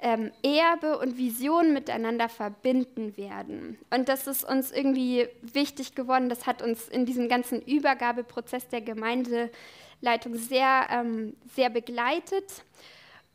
[0.00, 3.78] ähm, Erbe und Vision miteinander verbinden werden.
[3.90, 6.28] Und das ist uns irgendwie wichtig geworden.
[6.28, 12.64] Das hat uns in diesem ganzen Übergabeprozess der Gemeindeleitung sehr, ähm, sehr begleitet.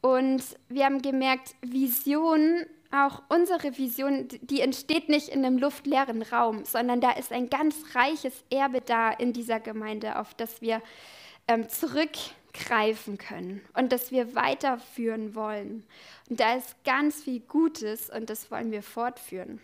[0.01, 6.65] Und wir haben gemerkt, Vision, auch unsere Vision, die entsteht nicht in einem luftleeren Raum,
[6.65, 10.81] sondern da ist ein ganz reiches Erbe da in dieser Gemeinde, auf das wir
[11.47, 15.85] ähm, zurückgreifen können und das wir weiterführen wollen.
[16.29, 19.61] Und da ist ganz viel Gutes und das wollen wir fortführen.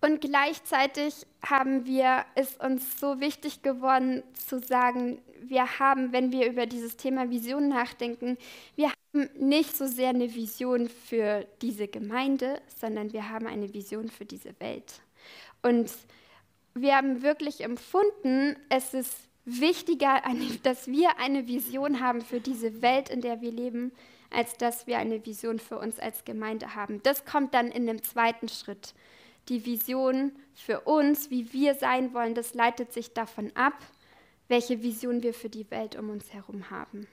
[0.00, 6.46] Und gleichzeitig haben wir, ist uns so wichtig geworden zu sagen, wir haben, wenn wir
[6.48, 8.36] über dieses Thema Vision nachdenken,
[8.76, 14.08] wir haben nicht so sehr eine Vision für diese Gemeinde, sondern wir haben eine Vision
[14.10, 15.00] für diese Welt.
[15.62, 15.90] Und
[16.74, 20.22] wir haben wirklich empfunden, es ist wichtiger,
[20.62, 23.92] dass wir eine Vision haben für diese Welt, in der wir leben,
[24.30, 27.00] als dass wir eine Vision für uns als Gemeinde haben.
[27.02, 28.94] Das kommt dann in dem zweiten Schritt
[29.48, 33.74] die Vision für uns, wie wir sein wollen, das leitet sich davon ab,
[34.48, 37.06] welche Vision wir für die Welt um uns herum haben.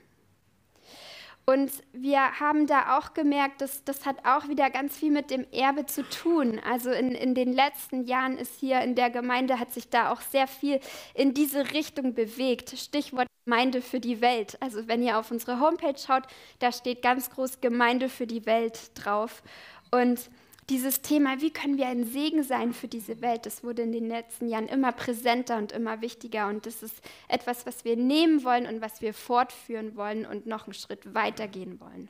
[1.46, 5.46] Und wir haben da auch gemerkt, dass das hat auch wieder ganz viel mit dem
[5.52, 6.62] Erbe zu tun.
[6.64, 10.22] Also in, in den letzten Jahren ist hier in der Gemeinde, hat sich da auch
[10.22, 10.80] sehr viel
[11.16, 12.78] in diese Richtung bewegt.
[12.78, 14.56] Stichwort Gemeinde für die Welt.
[14.62, 16.24] Also wenn ihr auf unsere Homepage schaut,
[16.60, 19.42] da steht ganz groß Gemeinde für die Welt drauf.
[19.90, 20.30] Und
[20.72, 24.08] dieses Thema, wie können wir ein Segen sein für diese Welt, das wurde in den
[24.08, 26.48] letzten Jahren immer präsenter und immer wichtiger.
[26.48, 26.96] Und das ist
[27.28, 31.82] etwas, was wir nehmen wollen und was wir fortführen wollen und noch einen Schritt weitergehen
[31.82, 32.10] wollen.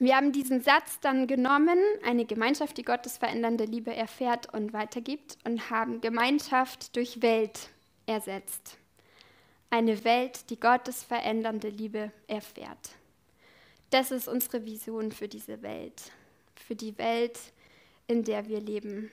[0.00, 5.38] Wir haben diesen Satz dann genommen, eine Gemeinschaft, die Gottes verändernde Liebe erfährt und weitergibt,
[5.44, 7.68] und haben Gemeinschaft durch Welt
[8.06, 8.76] ersetzt.
[9.70, 12.90] Eine Welt, die Gottes verändernde Liebe erfährt.
[13.90, 16.10] Das ist unsere Vision für diese Welt
[16.62, 17.38] für die Welt,
[18.06, 19.10] in der wir leben.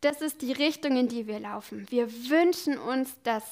[0.00, 1.90] Das ist die Richtung, in die wir laufen.
[1.90, 3.44] Wir wünschen uns, dass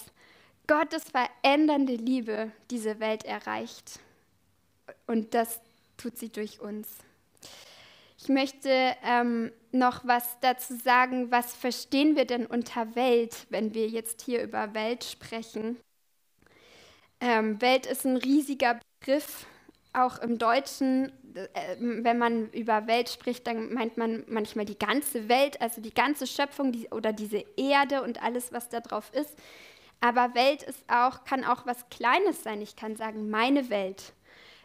[0.66, 4.00] Gottes verändernde Liebe diese Welt erreicht.
[5.06, 5.60] Und das
[5.96, 6.88] tut sie durch uns.
[8.18, 13.88] Ich möchte ähm, noch was dazu sagen, was verstehen wir denn unter Welt, wenn wir
[13.88, 15.76] jetzt hier über Welt sprechen.
[17.20, 19.46] Ähm, Welt ist ein riesiger Begriff
[19.96, 25.28] auch im Deutschen, äh, wenn man über Welt spricht, dann meint man manchmal die ganze
[25.28, 29.36] Welt, also die ganze Schöpfung die, oder diese Erde und alles, was da drauf ist.
[30.00, 32.60] Aber Welt ist auch, kann auch was Kleines sein.
[32.60, 34.12] Ich kann sagen, meine Welt.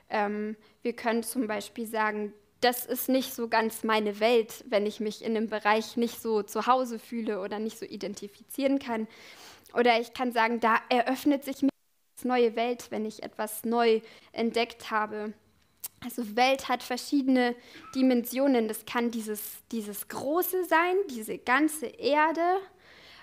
[0.09, 4.99] Ähm, wir können zum Beispiel sagen, das ist nicht so ganz meine Welt, wenn ich
[4.99, 9.07] mich in einem Bereich nicht so zu Hause fühle oder nicht so identifizieren kann.
[9.73, 11.70] Oder ich kann sagen, da eröffnet sich mir
[12.25, 15.33] neue Welt, wenn ich etwas neu entdeckt habe.
[16.03, 17.55] Also Welt hat verschiedene
[17.93, 18.67] Dimensionen.
[18.67, 22.41] Das kann dieses, dieses Große sein, diese ganze Erde.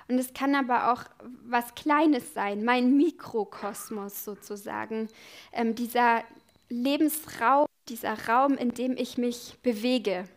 [0.08, 1.02] Und es kann aber auch
[1.44, 5.08] was Kleines sein, mein Mikrokosmos sozusagen.
[5.52, 6.24] Ähm, dieser
[6.68, 10.28] Lebensraum, dieser Raum, in dem ich mich bewege.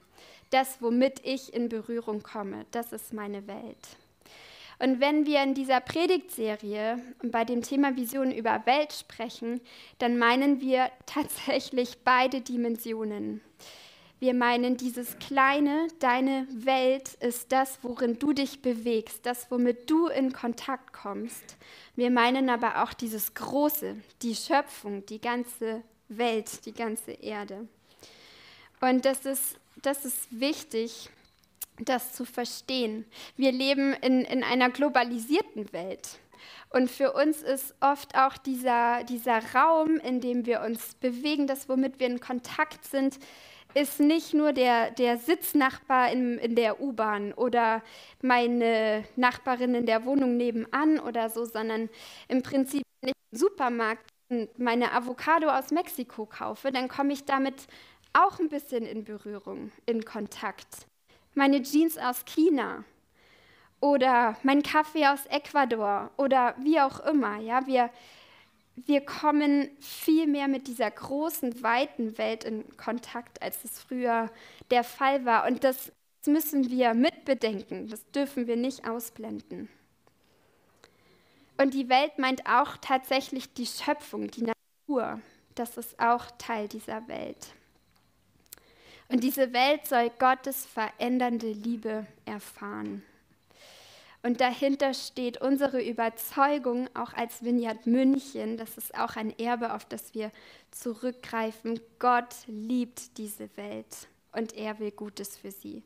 [0.49, 3.97] das, womit ich in Berührung komme, das ist meine Welt.
[4.81, 9.61] Und wenn wir in dieser Predigtserie bei dem Thema Vision über Welt sprechen,
[9.99, 13.41] dann meinen wir tatsächlich beide Dimensionen.
[14.19, 20.07] Wir meinen dieses kleine, deine Welt ist das, worin du dich bewegst, das, womit du
[20.07, 21.57] in Kontakt kommst.
[21.95, 27.67] Wir meinen aber auch dieses große, die Schöpfung, die ganze Welt, die ganze Erde.
[28.79, 31.09] Und das ist, das ist wichtig,
[31.85, 33.05] das zu verstehen.
[33.35, 36.19] Wir leben in, in einer globalisierten Welt.
[36.69, 41.67] Und für uns ist oft auch dieser, dieser Raum, in dem wir uns bewegen, das,
[41.67, 43.19] womit wir in Kontakt sind,
[43.73, 47.81] ist nicht nur der, der Sitznachbar in, in der U-Bahn oder
[48.21, 51.89] meine Nachbarin in der Wohnung nebenan oder so, sondern
[52.27, 54.11] im Prinzip, wenn ich im Supermarkt
[54.57, 57.67] meine Avocado aus Mexiko kaufe, dann komme ich damit
[58.13, 60.87] auch ein bisschen in Berührung, in Kontakt
[61.33, 62.83] meine Jeans aus China
[63.79, 67.37] oder mein Kaffee aus Ecuador oder wie auch immer.
[67.37, 67.89] Ja, wir,
[68.75, 74.29] wir kommen viel mehr mit dieser großen, weiten Welt in Kontakt, als es früher
[74.69, 75.47] der Fall war.
[75.47, 75.91] Und das
[76.25, 77.87] müssen wir mitbedenken.
[77.87, 79.69] Das dürfen wir nicht ausblenden.
[81.57, 84.51] Und die Welt meint auch tatsächlich die Schöpfung, die
[84.87, 85.19] Natur.
[85.55, 87.53] Das ist auch Teil dieser Welt.
[89.11, 93.03] Und diese Welt soll Gottes verändernde Liebe erfahren.
[94.23, 99.83] Und dahinter steht unsere Überzeugung, auch als Vineyard München, das ist auch ein Erbe, auf
[99.83, 100.31] das wir
[100.69, 101.79] zurückgreifen.
[101.99, 105.83] Gott liebt diese Welt und er will Gutes für sie.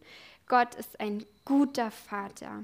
[0.47, 2.63] Gott ist ein guter Vater.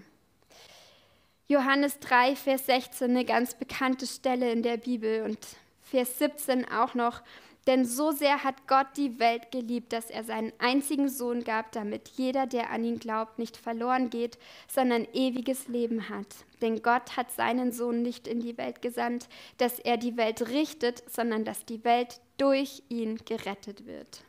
[1.48, 5.40] Johannes 3, Vers 16, eine ganz bekannte Stelle in der Bibel und
[5.82, 7.22] Vers 17 auch noch.
[7.68, 12.08] Denn so sehr hat Gott die Welt geliebt, dass er seinen einzigen Sohn gab, damit
[12.10, 16.28] jeder, der an ihn glaubt, nicht verloren geht, sondern ewiges Leben hat.
[16.62, 21.04] Denn Gott hat seinen Sohn nicht in die Welt gesandt, dass er die Welt richtet,
[21.10, 24.24] sondern dass die Welt durch ihn gerettet wird.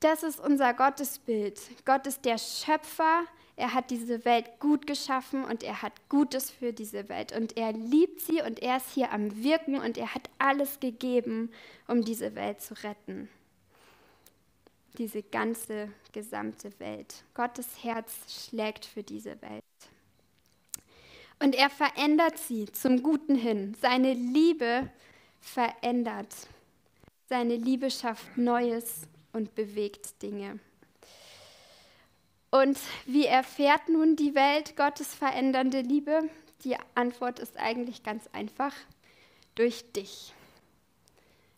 [0.00, 1.58] Das ist unser Gottesbild.
[1.86, 3.24] Gott ist der Schöpfer,
[3.56, 7.32] er hat diese Welt gut geschaffen und er hat Gutes für diese Welt.
[7.32, 11.50] Und er liebt sie und er ist hier am Wirken und er hat alles gegeben,
[11.88, 13.30] um diese Welt zu retten.
[14.98, 17.24] Diese ganze gesamte Welt.
[17.32, 19.62] Gottes Herz schlägt für diese Welt.
[21.38, 23.74] Und er verändert sie zum Guten hin.
[23.80, 24.90] Seine Liebe
[25.40, 26.34] verändert.
[27.28, 30.60] Seine Liebe schafft Neues und bewegt Dinge.
[32.50, 36.30] Und wie erfährt nun die Welt Gottes verändernde Liebe?
[36.64, 38.72] Die Antwort ist eigentlich ganz einfach.
[39.54, 40.32] Durch dich.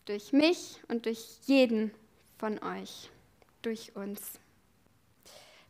[0.05, 1.91] Durch mich und durch jeden
[2.37, 3.09] von euch.
[3.61, 4.39] Durch uns.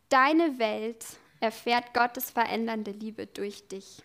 [0.10, 1.06] Deine Welt
[1.40, 4.02] erfährt Gottes verändernde Liebe durch dich.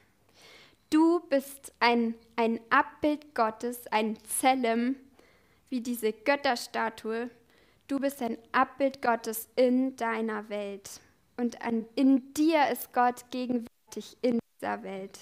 [0.90, 4.96] Du bist ein, ein Abbild Gottes, ein Zellem,
[5.70, 7.30] wie diese Götterstatue.
[7.88, 11.00] Du bist ein Abbild Gottes in deiner Welt.
[11.36, 15.18] Und an, in dir ist Gott gegenwärtig in dieser Welt.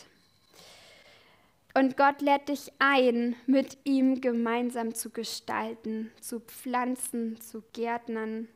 [1.74, 8.48] Und Gott lädt dich ein, mit ihm gemeinsam zu gestalten, zu pflanzen, zu gärtnern.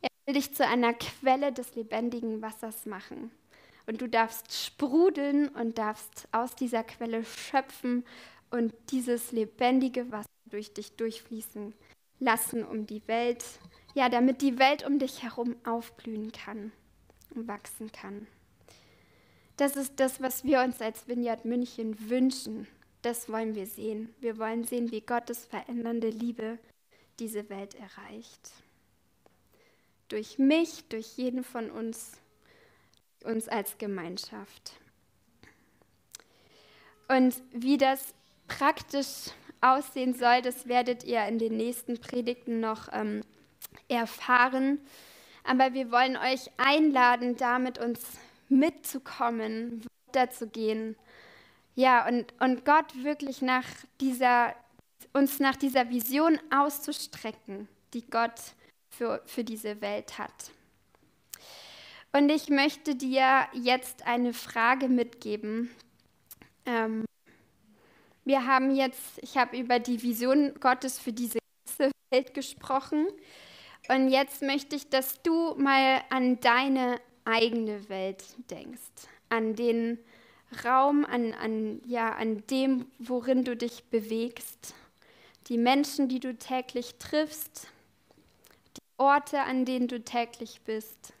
[0.00, 3.30] Er will dich zu einer Quelle des lebendigen Wassers machen.
[3.86, 8.04] Und du darfst sprudeln und darfst aus dieser Quelle schöpfen
[8.50, 11.74] und dieses lebendige Wasser durch dich durchfließen
[12.18, 13.44] lassen, um die Welt
[13.94, 16.72] ja, damit die Welt um dich herum aufblühen kann
[17.34, 18.26] und wachsen kann.
[19.56, 22.66] Das ist das, was wir uns als Vineyard München wünschen.
[23.02, 24.14] Das wollen wir sehen.
[24.20, 26.58] Wir wollen sehen, wie Gottes verändernde Liebe
[27.18, 28.50] diese Welt erreicht.
[30.08, 32.12] Durch mich, durch jeden von uns,
[33.24, 34.72] uns als Gemeinschaft.
[37.08, 38.14] Und wie das
[38.48, 43.22] praktisch aussehen soll, das werdet ihr in den nächsten Predigten noch ähm,
[43.88, 44.78] erfahren.
[45.44, 48.00] Aber wir wollen euch einladen, da mit uns
[48.48, 50.96] mitzukommen, weiterzugehen.
[51.74, 53.66] Ja, und, und Gott wirklich nach
[54.00, 54.54] dieser,
[55.12, 58.40] uns nach dieser Vision auszustrecken, die Gott
[58.90, 60.50] für, für diese Welt hat.
[62.12, 65.70] Und ich möchte dir jetzt eine Frage mitgeben.
[66.66, 67.06] Ähm,
[68.24, 73.06] wir haben jetzt, ich habe über die Vision Gottes für diese ganze Welt gesprochen.
[73.88, 78.80] Und jetzt möchte ich, dass du mal an deine eigene Welt denkst,
[79.28, 79.98] an den
[80.64, 84.74] Raum, an, an, ja, an dem, worin du dich bewegst,
[85.48, 87.68] die Menschen, die du täglich triffst,
[88.76, 91.12] die Orte, an denen du täglich bist,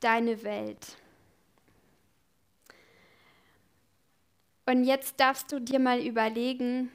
[0.00, 0.96] deine Welt.
[4.66, 6.90] Und jetzt darfst du dir mal überlegen,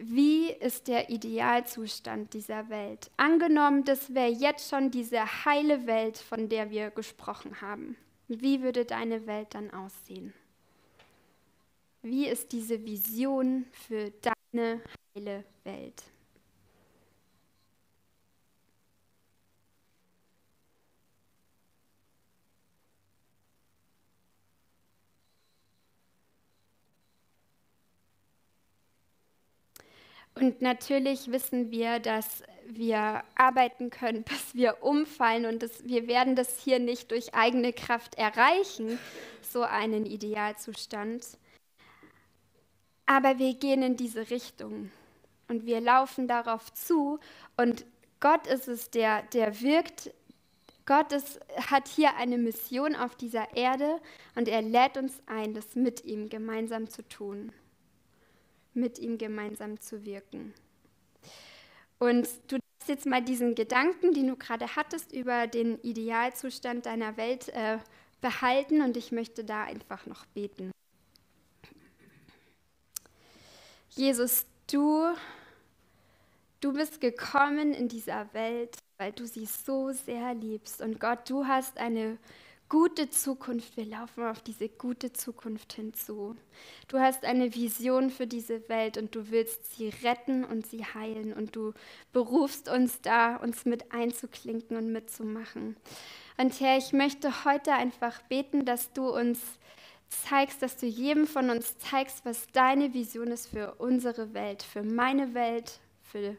[0.00, 3.10] wie ist der Idealzustand dieser Welt?
[3.16, 7.96] Angenommen, das wäre jetzt schon diese heile Welt, von der wir gesprochen haben.
[8.28, 10.32] Wie würde deine Welt dann aussehen?
[12.02, 14.12] Wie ist diese Vision für
[14.52, 14.80] deine
[15.14, 16.02] heile Welt?
[30.40, 36.36] Und natürlich wissen wir, dass wir arbeiten können, bis wir umfallen und das, wir werden
[36.36, 38.98] das hier nicht durch eigene Kraft erreichen,
[39.42, 41.26] so einen Idealzustand.
[43.06, 44.90] Aber wir gehen in diese Richtung
[45.48, 47.18] und wir laufen darauf zu
[47.56, 47.84] und
[48.20, 50.12] Gott ist es, der, der wirkt.
[50.84, 54.00] Gott ist, hat hier eine Mission auf dieser Erde
[54.34, 57.52] und er lädt uns ein, das mit ihm gemeinsam zu tun
[58.78, 60.54] mit ihm gemeinsam zu wirken.
[61.98, 67.16] Und du darfst jetzt mal diesen Gedanken, den du gerade hattest, über den Idealzustand deiner
[67.16, 67.78] Welt äh,
[68.20, 70.70] behalten und ich möchte da einfach noch beten.
[73.90, 75.06] Jesus, du,
[76.60, 80.80] du bist gekommen in dieser Welt, weil du sie so sehr liebst.
[80.80, 82.18] Und Gott, du hast eine
[82.68, 83.76] gute Zukunft.
[83.76, 86.36] Wir laufen auf diese gute Zukunft hinzu.
[86.88, 91.32] Du hast eine Vision für diese Welt und du willst sie retten und sie heilen
[91.32, 91.72] und du
[92.12, 95.76] berufst uns da, uns mit einzuklinken und mitzumachen.
[96.36, 99.40] Und Herr, ich möchte heute einfach beten, dass du uns
[100.08, 104.82] zeigst, dass du jedem von uns zeigst, was deine Vision ist für unsere Welt, für
[104.82, 106.36] meine Welt, für,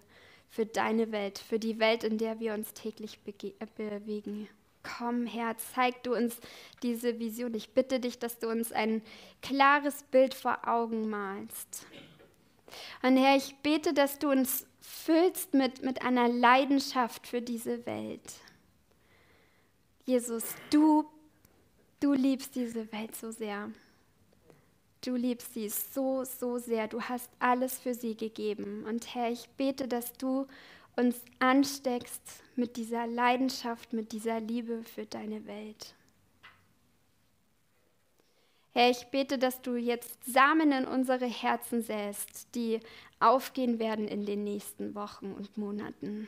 [0.50, 4.48] für deine Welt, für die Welt, in der wir uns täglich bewegen.
[4.84, 6.38] Komm, Herr, zeig du uns
[6.84, 7.54] diese Vision.
[7.54, 9.02] Ich bitte dich, dass du uns ein
[9.42, 11.86] klares Bild vor Augen malst.
[13.02, 18.34] Und Herr, ich bete, dass du uns füllst mit, mit einer Leidenschaft für diese Welt.
[20.06, 21.06] Jesus, du,
[22.00, 23.70] du liebst diese Welt so sehr.
[25.02, 26.88] Du liebst sie so, so sehr.
[26.88, 28.86] Du hast alles für sie gegeben.
[28.86, 30.48] Und Herr, ich bete, dass du
[31.00, 35.96] uns ansteckst mit dieser Leidenschaft, mit dieser Liebe für deine Welt.
[38.72, 42.82] Herr, ich bete, dass du jetzt Samen in unsere Herzen säst, die
[43.20, 46.28] aufgehen werden in den nächsten Wochen und Monaten.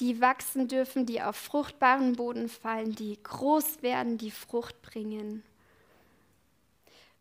[0.00, 5.42] Die wachsen dürfen, die auf fruchtbaren Boden fallen, die groß werden, die Frucht bringen.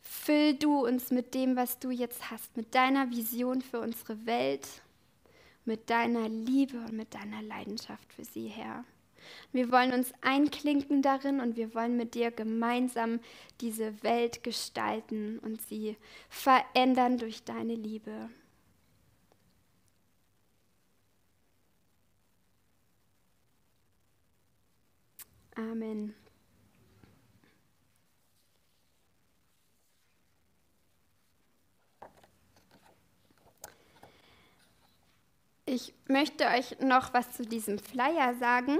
[0.02, 4.68] Füll du uns mit dem, was du jetzt hast, mit deiner Vision für unsere Welt
[5.66, 8.86] mit deiner Liebe und mit deiner Leidenschaft für sie, Herr.
[9.52, 13.20] Wir wollen uns einklinken darin und wir wollen mit dir gemeinsam
[13.62, 15.98] diese Welt gestalten und sie
[16.30, 18.30] verändern durch deine Liebe.
[25.56, 26.14] Amen.
[35.76, 38.78] Ich möchte euch noch was zu diesem Flyer sagen.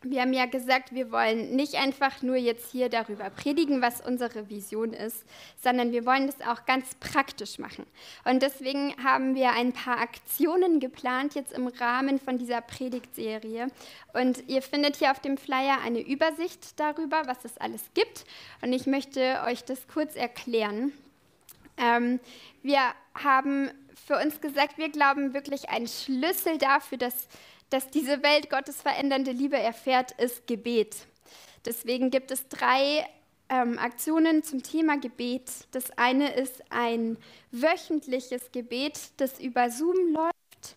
[0.00, 4.48] Wir haben ja gesagt, wir wollen nicht einfach nur jetzt hier darüber predigen, was unsere
[4.48, 5.24] Vision ist,
[5.60, 7.84] sondern wir wollen das auch ganz praktisch machen.
[8.24, 13.66] Und deswegen haben wir ein paar Aktionen geplant jetzt im Rahmen von dieser Predigtserie.
[14.12, 18.24] Und ihr findet hier auf dem Flyer eine Übersicht darüber, was es alles gibt.
[18.62, 20.92] Und ich möchte euch das kurz erklären.
[21.76, 22.20] Ähm,
[22.62, 23.72] wir haben
[24.06, 27.28] für uns gesagt, wir glauben wirklich, ein Schlüssel dafür, dass,
[27.70, 31.06] dass diese Welt Gottes verändernde Liebe erfährt, ist Gebet.
[31.64, 33.06] Deswegen gibt es drei
[33.48, 35.50] ähm, Aktionen zum Thema Gebet.
[35.70, 37.16] Das eine ist ein
[37.50, 40.76] wöchentliches Gebet, das über Zoom läuft.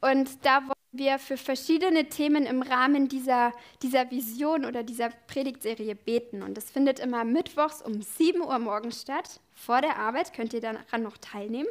[0.00, 3.52] Und da wollen wir für verschiedene Themen im Rahmen dieser,
[3.82, 6.42] dieser Vision oder dieser Predigtserie beten.
[6.42, 9.40] Und das findet immer mittwochs um 7 Uhr morgens statt.
[9.54, 11.68] Vor der Arbeit könnt ihr daran noch teilnehmen.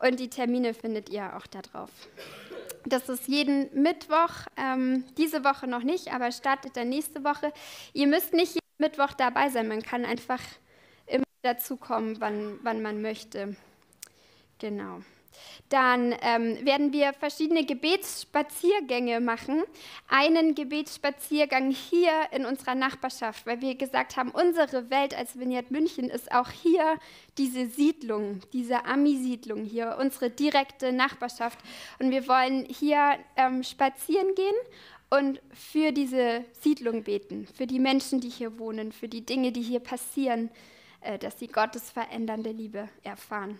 [0.00, 1.90] Und die Termine findet ihr auch da drauf.
[2.84, 7.52] Das ist jeden Mittwoch, ähm, diese Woche noch nicht, aber startet dann nächste Woche.
[7.92, 10.40] Ihr müsst nicht jeden Mittwoch dabei sein, man kann einfach
[11.06, 13.56] immer dazukommen, wann, wann man möchte.
[14.58, 15.00] Genau.
[15.68, 19.64] Dann ähm, werden wir verschiedene Gebetsspaziergänge machen.
[20.08, 26.08] Einen Gebetsspaziergang hier in unserer Nachbarschaft, weil wir gesagt haben, unsere Welt als Vineyard München
[26.08, 26.98] ist auch hier
[27.36, 31.58] diese Siedlung, diese Ami-Siedlung hier, unsere direkte Nachbarschaft.
[31.98, 34.56] Und wir wollen hier ähm, spazieren gehen
[35.10, 39.62] und für diese Siedlung beten, für die Menschen, die hier wohnen, für die Dinge, die
[39.62, 40.50] hier passieren,
[41.00, 43.58] äh, dass sie Gottes verändernde Liebe erfahren.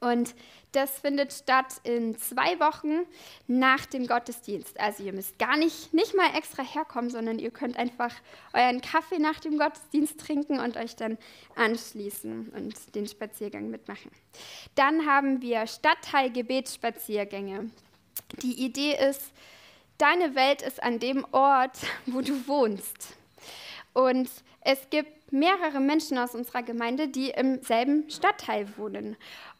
[0.00, 0.34] Und
[0.72, 3.06] das findet statt in zwei Wochen
[3.46, 4.78] nach dem Gottesdienst.
[4.78, 8.12] Also ihr müsst gar nicht, nicht mal extra herkommen, sondern ihr könnt einfach
[8.52, 11.16] euren Kaffee nach dem Gottesdienst trinken und euch dann
[11.54, 14.10] anschließen und den Spaziergang mitmachen.
[14.74, 17.70] Dann haben wir Stadtteilgebetsspaziergänge.
[18.42, 19.32] Die Idee ist,
[19.96, 23.16] deine Welt ist an dem Ort, wo du wohnst.
[23.94, 24.28] Und
[24.60, 29.16] es gibt mehrere Menschen aus unserer Gemeinde, die im selben Stadtteil wohnen.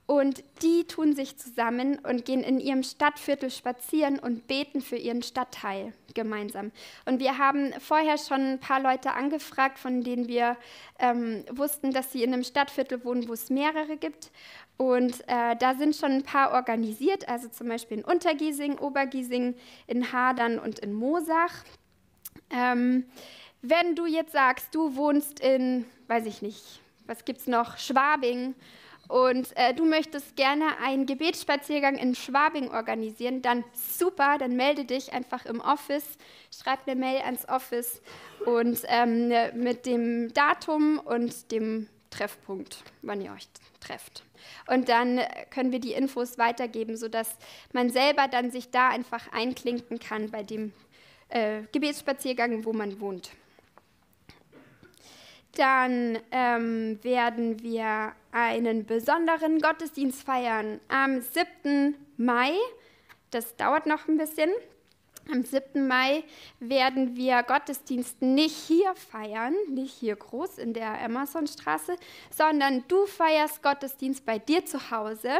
[0.07, 5.23] Und die tun sich zusammen und gehen in ihrem Stadtviertel spazieren und beten für ihren
[5.23, 6.71] Stadtteil gemeinsam.
[7.07, 10.57] Und wir haben vorher schon ein paar Leute angefragt, von denen wir
[11.01, 14.31] ähm, wussten, dass sie in einem Stadtviertel wohnen, wo es mehrere gibt.
[14.77, 19.57] Und äh, da sind schon ein paar organisiert, also zum Beispiel in Untergiesing, Obergiesing,
[19.89, 21.65] in Hadern und in Mosach.
[22.51, 23.07] Ähm,
[23.63, 28.55] wenn du jetzt sagst, du wohnst in, weiß ich nicht, was gibt es noch, Schwabing
[29.09, 35.13] und äh, du möchtest gerne einen Gebetsspaziergang in Schwabing organisieren, dann super, dann melde dich
[35.13, 36.19] einfach im Office,
[36.51, 38.01] schreib eine Mail ans Office
[38.45, 43.49] und ähm, mit dem Datum und dem Treffpunkt, wann ihr euch
[43.81, 44.25] trefft.
[44.69, 47.37] Und dann können wir die Infos weitergeben, sodass
[47.73, 50.73] man selber dann sich da einfach einklinken kann bei dem
[51.29, 53.31] äh, Gebetsspaziergang, wo man wohnt.
[55.57, 61.97] Dann ähm, werden wir einen besonderen Gottesdienst feiern am 7.
[62.19, 62.53] Mai.
[63.31, 64.51] Das dauert noch ein bisschen.
[65.33, 65.89] Am 7.
[65.89, 66.23] Mai
[66.61, 71.97] werden wir Gottesdienst nicht hier feiern, nicht hier groß in der Emersonstraße,
[72.31, 75.31] sondern du feierst Gottesdienst bei dir zu Hause,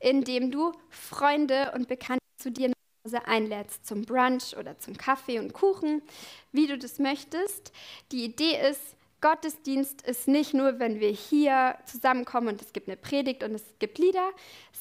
[0.00, 2.74] indem du Freunde und Bekannte zu dir nach
[3.06, 6.02] Hause einlädst zum Brunch oder zum Kaffee und Kuchen,
[6.50, 7.72] wie du das möchtest.
[8.10, 12.96] Die Idee ist, Gottesdienst ist nicht nur, wenn wir hier zusammenkommen und es gibt eine
[12.96, 14.28] Predigt und es gibt Lieder,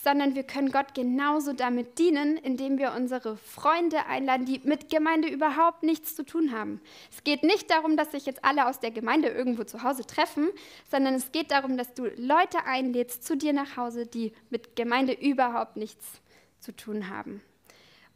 [0.04, 5.30] sondern wir können Gott genauso damit dienen, indem wir unsere Freunde einladen, die mit Gemeinde
[5.30, 6.82] überhaupt nichts zu tun haben.
[7.12, 10.50] Es geht nicht darum, dass sich jetzt alle aus der Gemeinde irgendwo zu Hause treffen,
[10.89, 15.14] sondern es geht darum, dass du Leute einlädst zu dir nach Hause, die mit Gemeinde
[15.14, 16.20] überhaupt nichts
[16.60, 17.42] zu tun haben.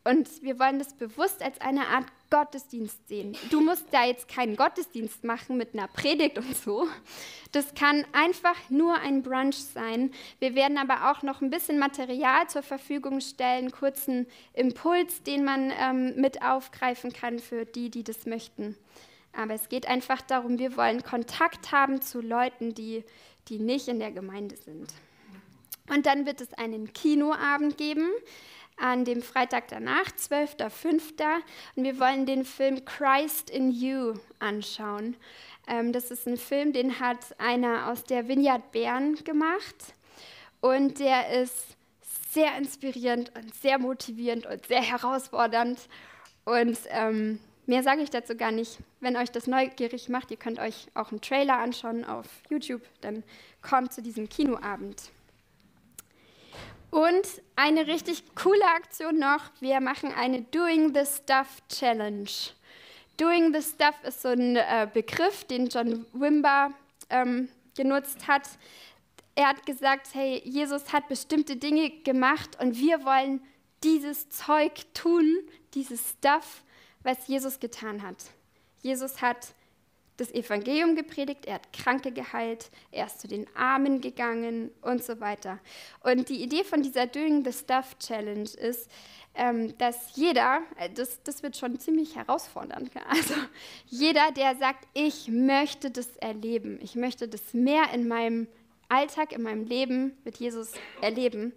[0.05, 3.35] Und wir wollen das bewusst als eine Art Gottesdienst sehen.
[3.49, 6.87] Du musst da jetzt keinen Gottesdienst machen mit einer Predigt und so.
[7.51, 10.11] Das kann einfach nur ein Brunch sein.
[10.37, 15.73] Wir werden aber auch noch ein bisschen Material zur Verfügung stellen, kurzen Impuls, den man
[15.79, 18.77] ähm, mit aufgreifen kann für die, die das möchten.
[19.33, 23.03] Aber es geht einfach darum, wir wollen Kontakt haben zu Leuten, die,
[23.47, 24.93] die nicht in der Gemeinde sind.
[25.89, 28.09] Und dann wird es einen Kinoabend geben
[28.77, 31.23] an dem Freitag danach, 12.05.
[31.75, 35.15] Und wir wollen den Film Christ in You anschauen.
[35.67, 39.93] Ähm, das ist ein Film, den hat einer aus der Vineyard Bern gemacht.
[40.61, 41.75] Und der ist
[42.31, 45.79] sehr inspirierend und sehr motivierend und sehr herausfordernd.
[46.43, 48.79] Und ähm, mehr sage ich dazu gar nicht.
[48.99, 53.23] Wenn euch das neugierig macht, ihr könnt euch auch einen Trailer anschauen auf YouTube, dann
[53.61, 55.11] kommt zu diesem Kinoabend.
[56.95, 62.29] Und eine richtig coole Aktion noch, wir machen eine Doing the Stuff Challenge.
[63.17, 66.69] Doing the Stuff ist so ein äh, Begriff, den John Wimber
[67.09, 68.43] ähm, genutzt hat.
[69.35, 73.41] Er hat gesagt, hey, Jesus hat bestimmte Dinge gemacht und wir wollen
[73.83, 75.39] dieses Zeug tun,
[75.73, 76.63] dieses Stuff,
[77.03, 78.23] was Jesus getan hat.
[78.83, 79.53] Jesus hat
[80.17, 85.19] das Evangelium gepredigt, er hat Kranke geheilt, er ist zu den Armen gegangen und so
[85.19, 85.59] weiter.
[86.01, 88.89] Und die Idee von dieser Doing the Stuff Challenge ist,
[89.35, 93.33] ähm, dass jeder, äh, das, das wird schon ziemlich herausfordernd, also
[93.87, 98.47] jeder, der sagt, ich möchte das erleben, ich möchte das mehr in meinem
[98.87, 101.53] Alltag, in meinem Leben mit Jesus erleben,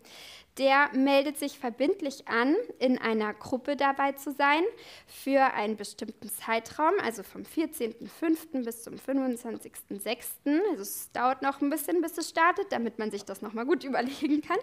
[0.59, 4.63] der meldet sich verbindlich an, in einer Gruppe dabei zu sein
[5.07, 8.65] für einen bestimmten Zeitraum, also vom 14.05.
[8.65, 10.61] bis zum 25.06.
[10.71, 13.85] Also es dauert noch ein bisschen, bis es startet, damit man sich das nochmal gut
[13.85, 14.59] überlegen kann.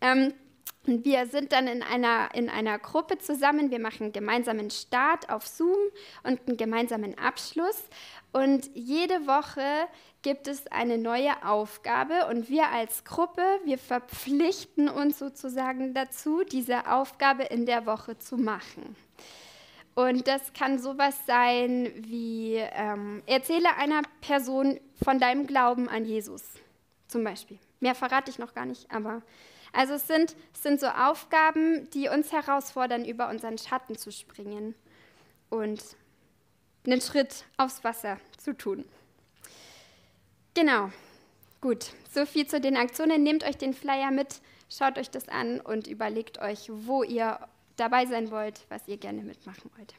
[0.00, 0.32] Ähm,
[0.86, 3.70] Und wir sind dann in einer, in einer Gruppe zusammen.
[3.70, 5.76] Wir machen einen gemeinsamen Start auf Zoom
[6.22, 7.84] und einen gemeinsamen Abschluss.
[8.32, 9.88] Und jede Woche
[10.22, 16.90] gibt es eine neue Aufgabe und wir als Gruppe, wir verpflichten uns sozusagen dazu, diese
[16.90, 18.96] Aufgabe in der Woche zu machen.
[19.94, 26.44] Und das kann sowas sein wie, ähm, erzähle einer Person von deinem Glauben an Jesus,
[27.08, 27.58] zum Beispiel.
[27.80, 29.22] Mehr verrate ich noch gar nicht, aber
[29.72, 34.74] also es sind, es sind so Aufgaben, die uns herausfordern, über unseren Schatten zu springen
[35.48, 35.82] und
[36.86, 38.84] einen Schritt aufs Wasser zu tun.
[40.54, 40.90] Genau,
[41.60, 41.92] gut.
[42.10, 43.22] So viel zu den Aktionen.
[43.22, 47.38] Nehmt euch den Flyer mit, schaut euch das an und überlegt euch, wo ihr
[47.76, 49.94] dabei sein wollt, was ihr gerne mitmachen wollt.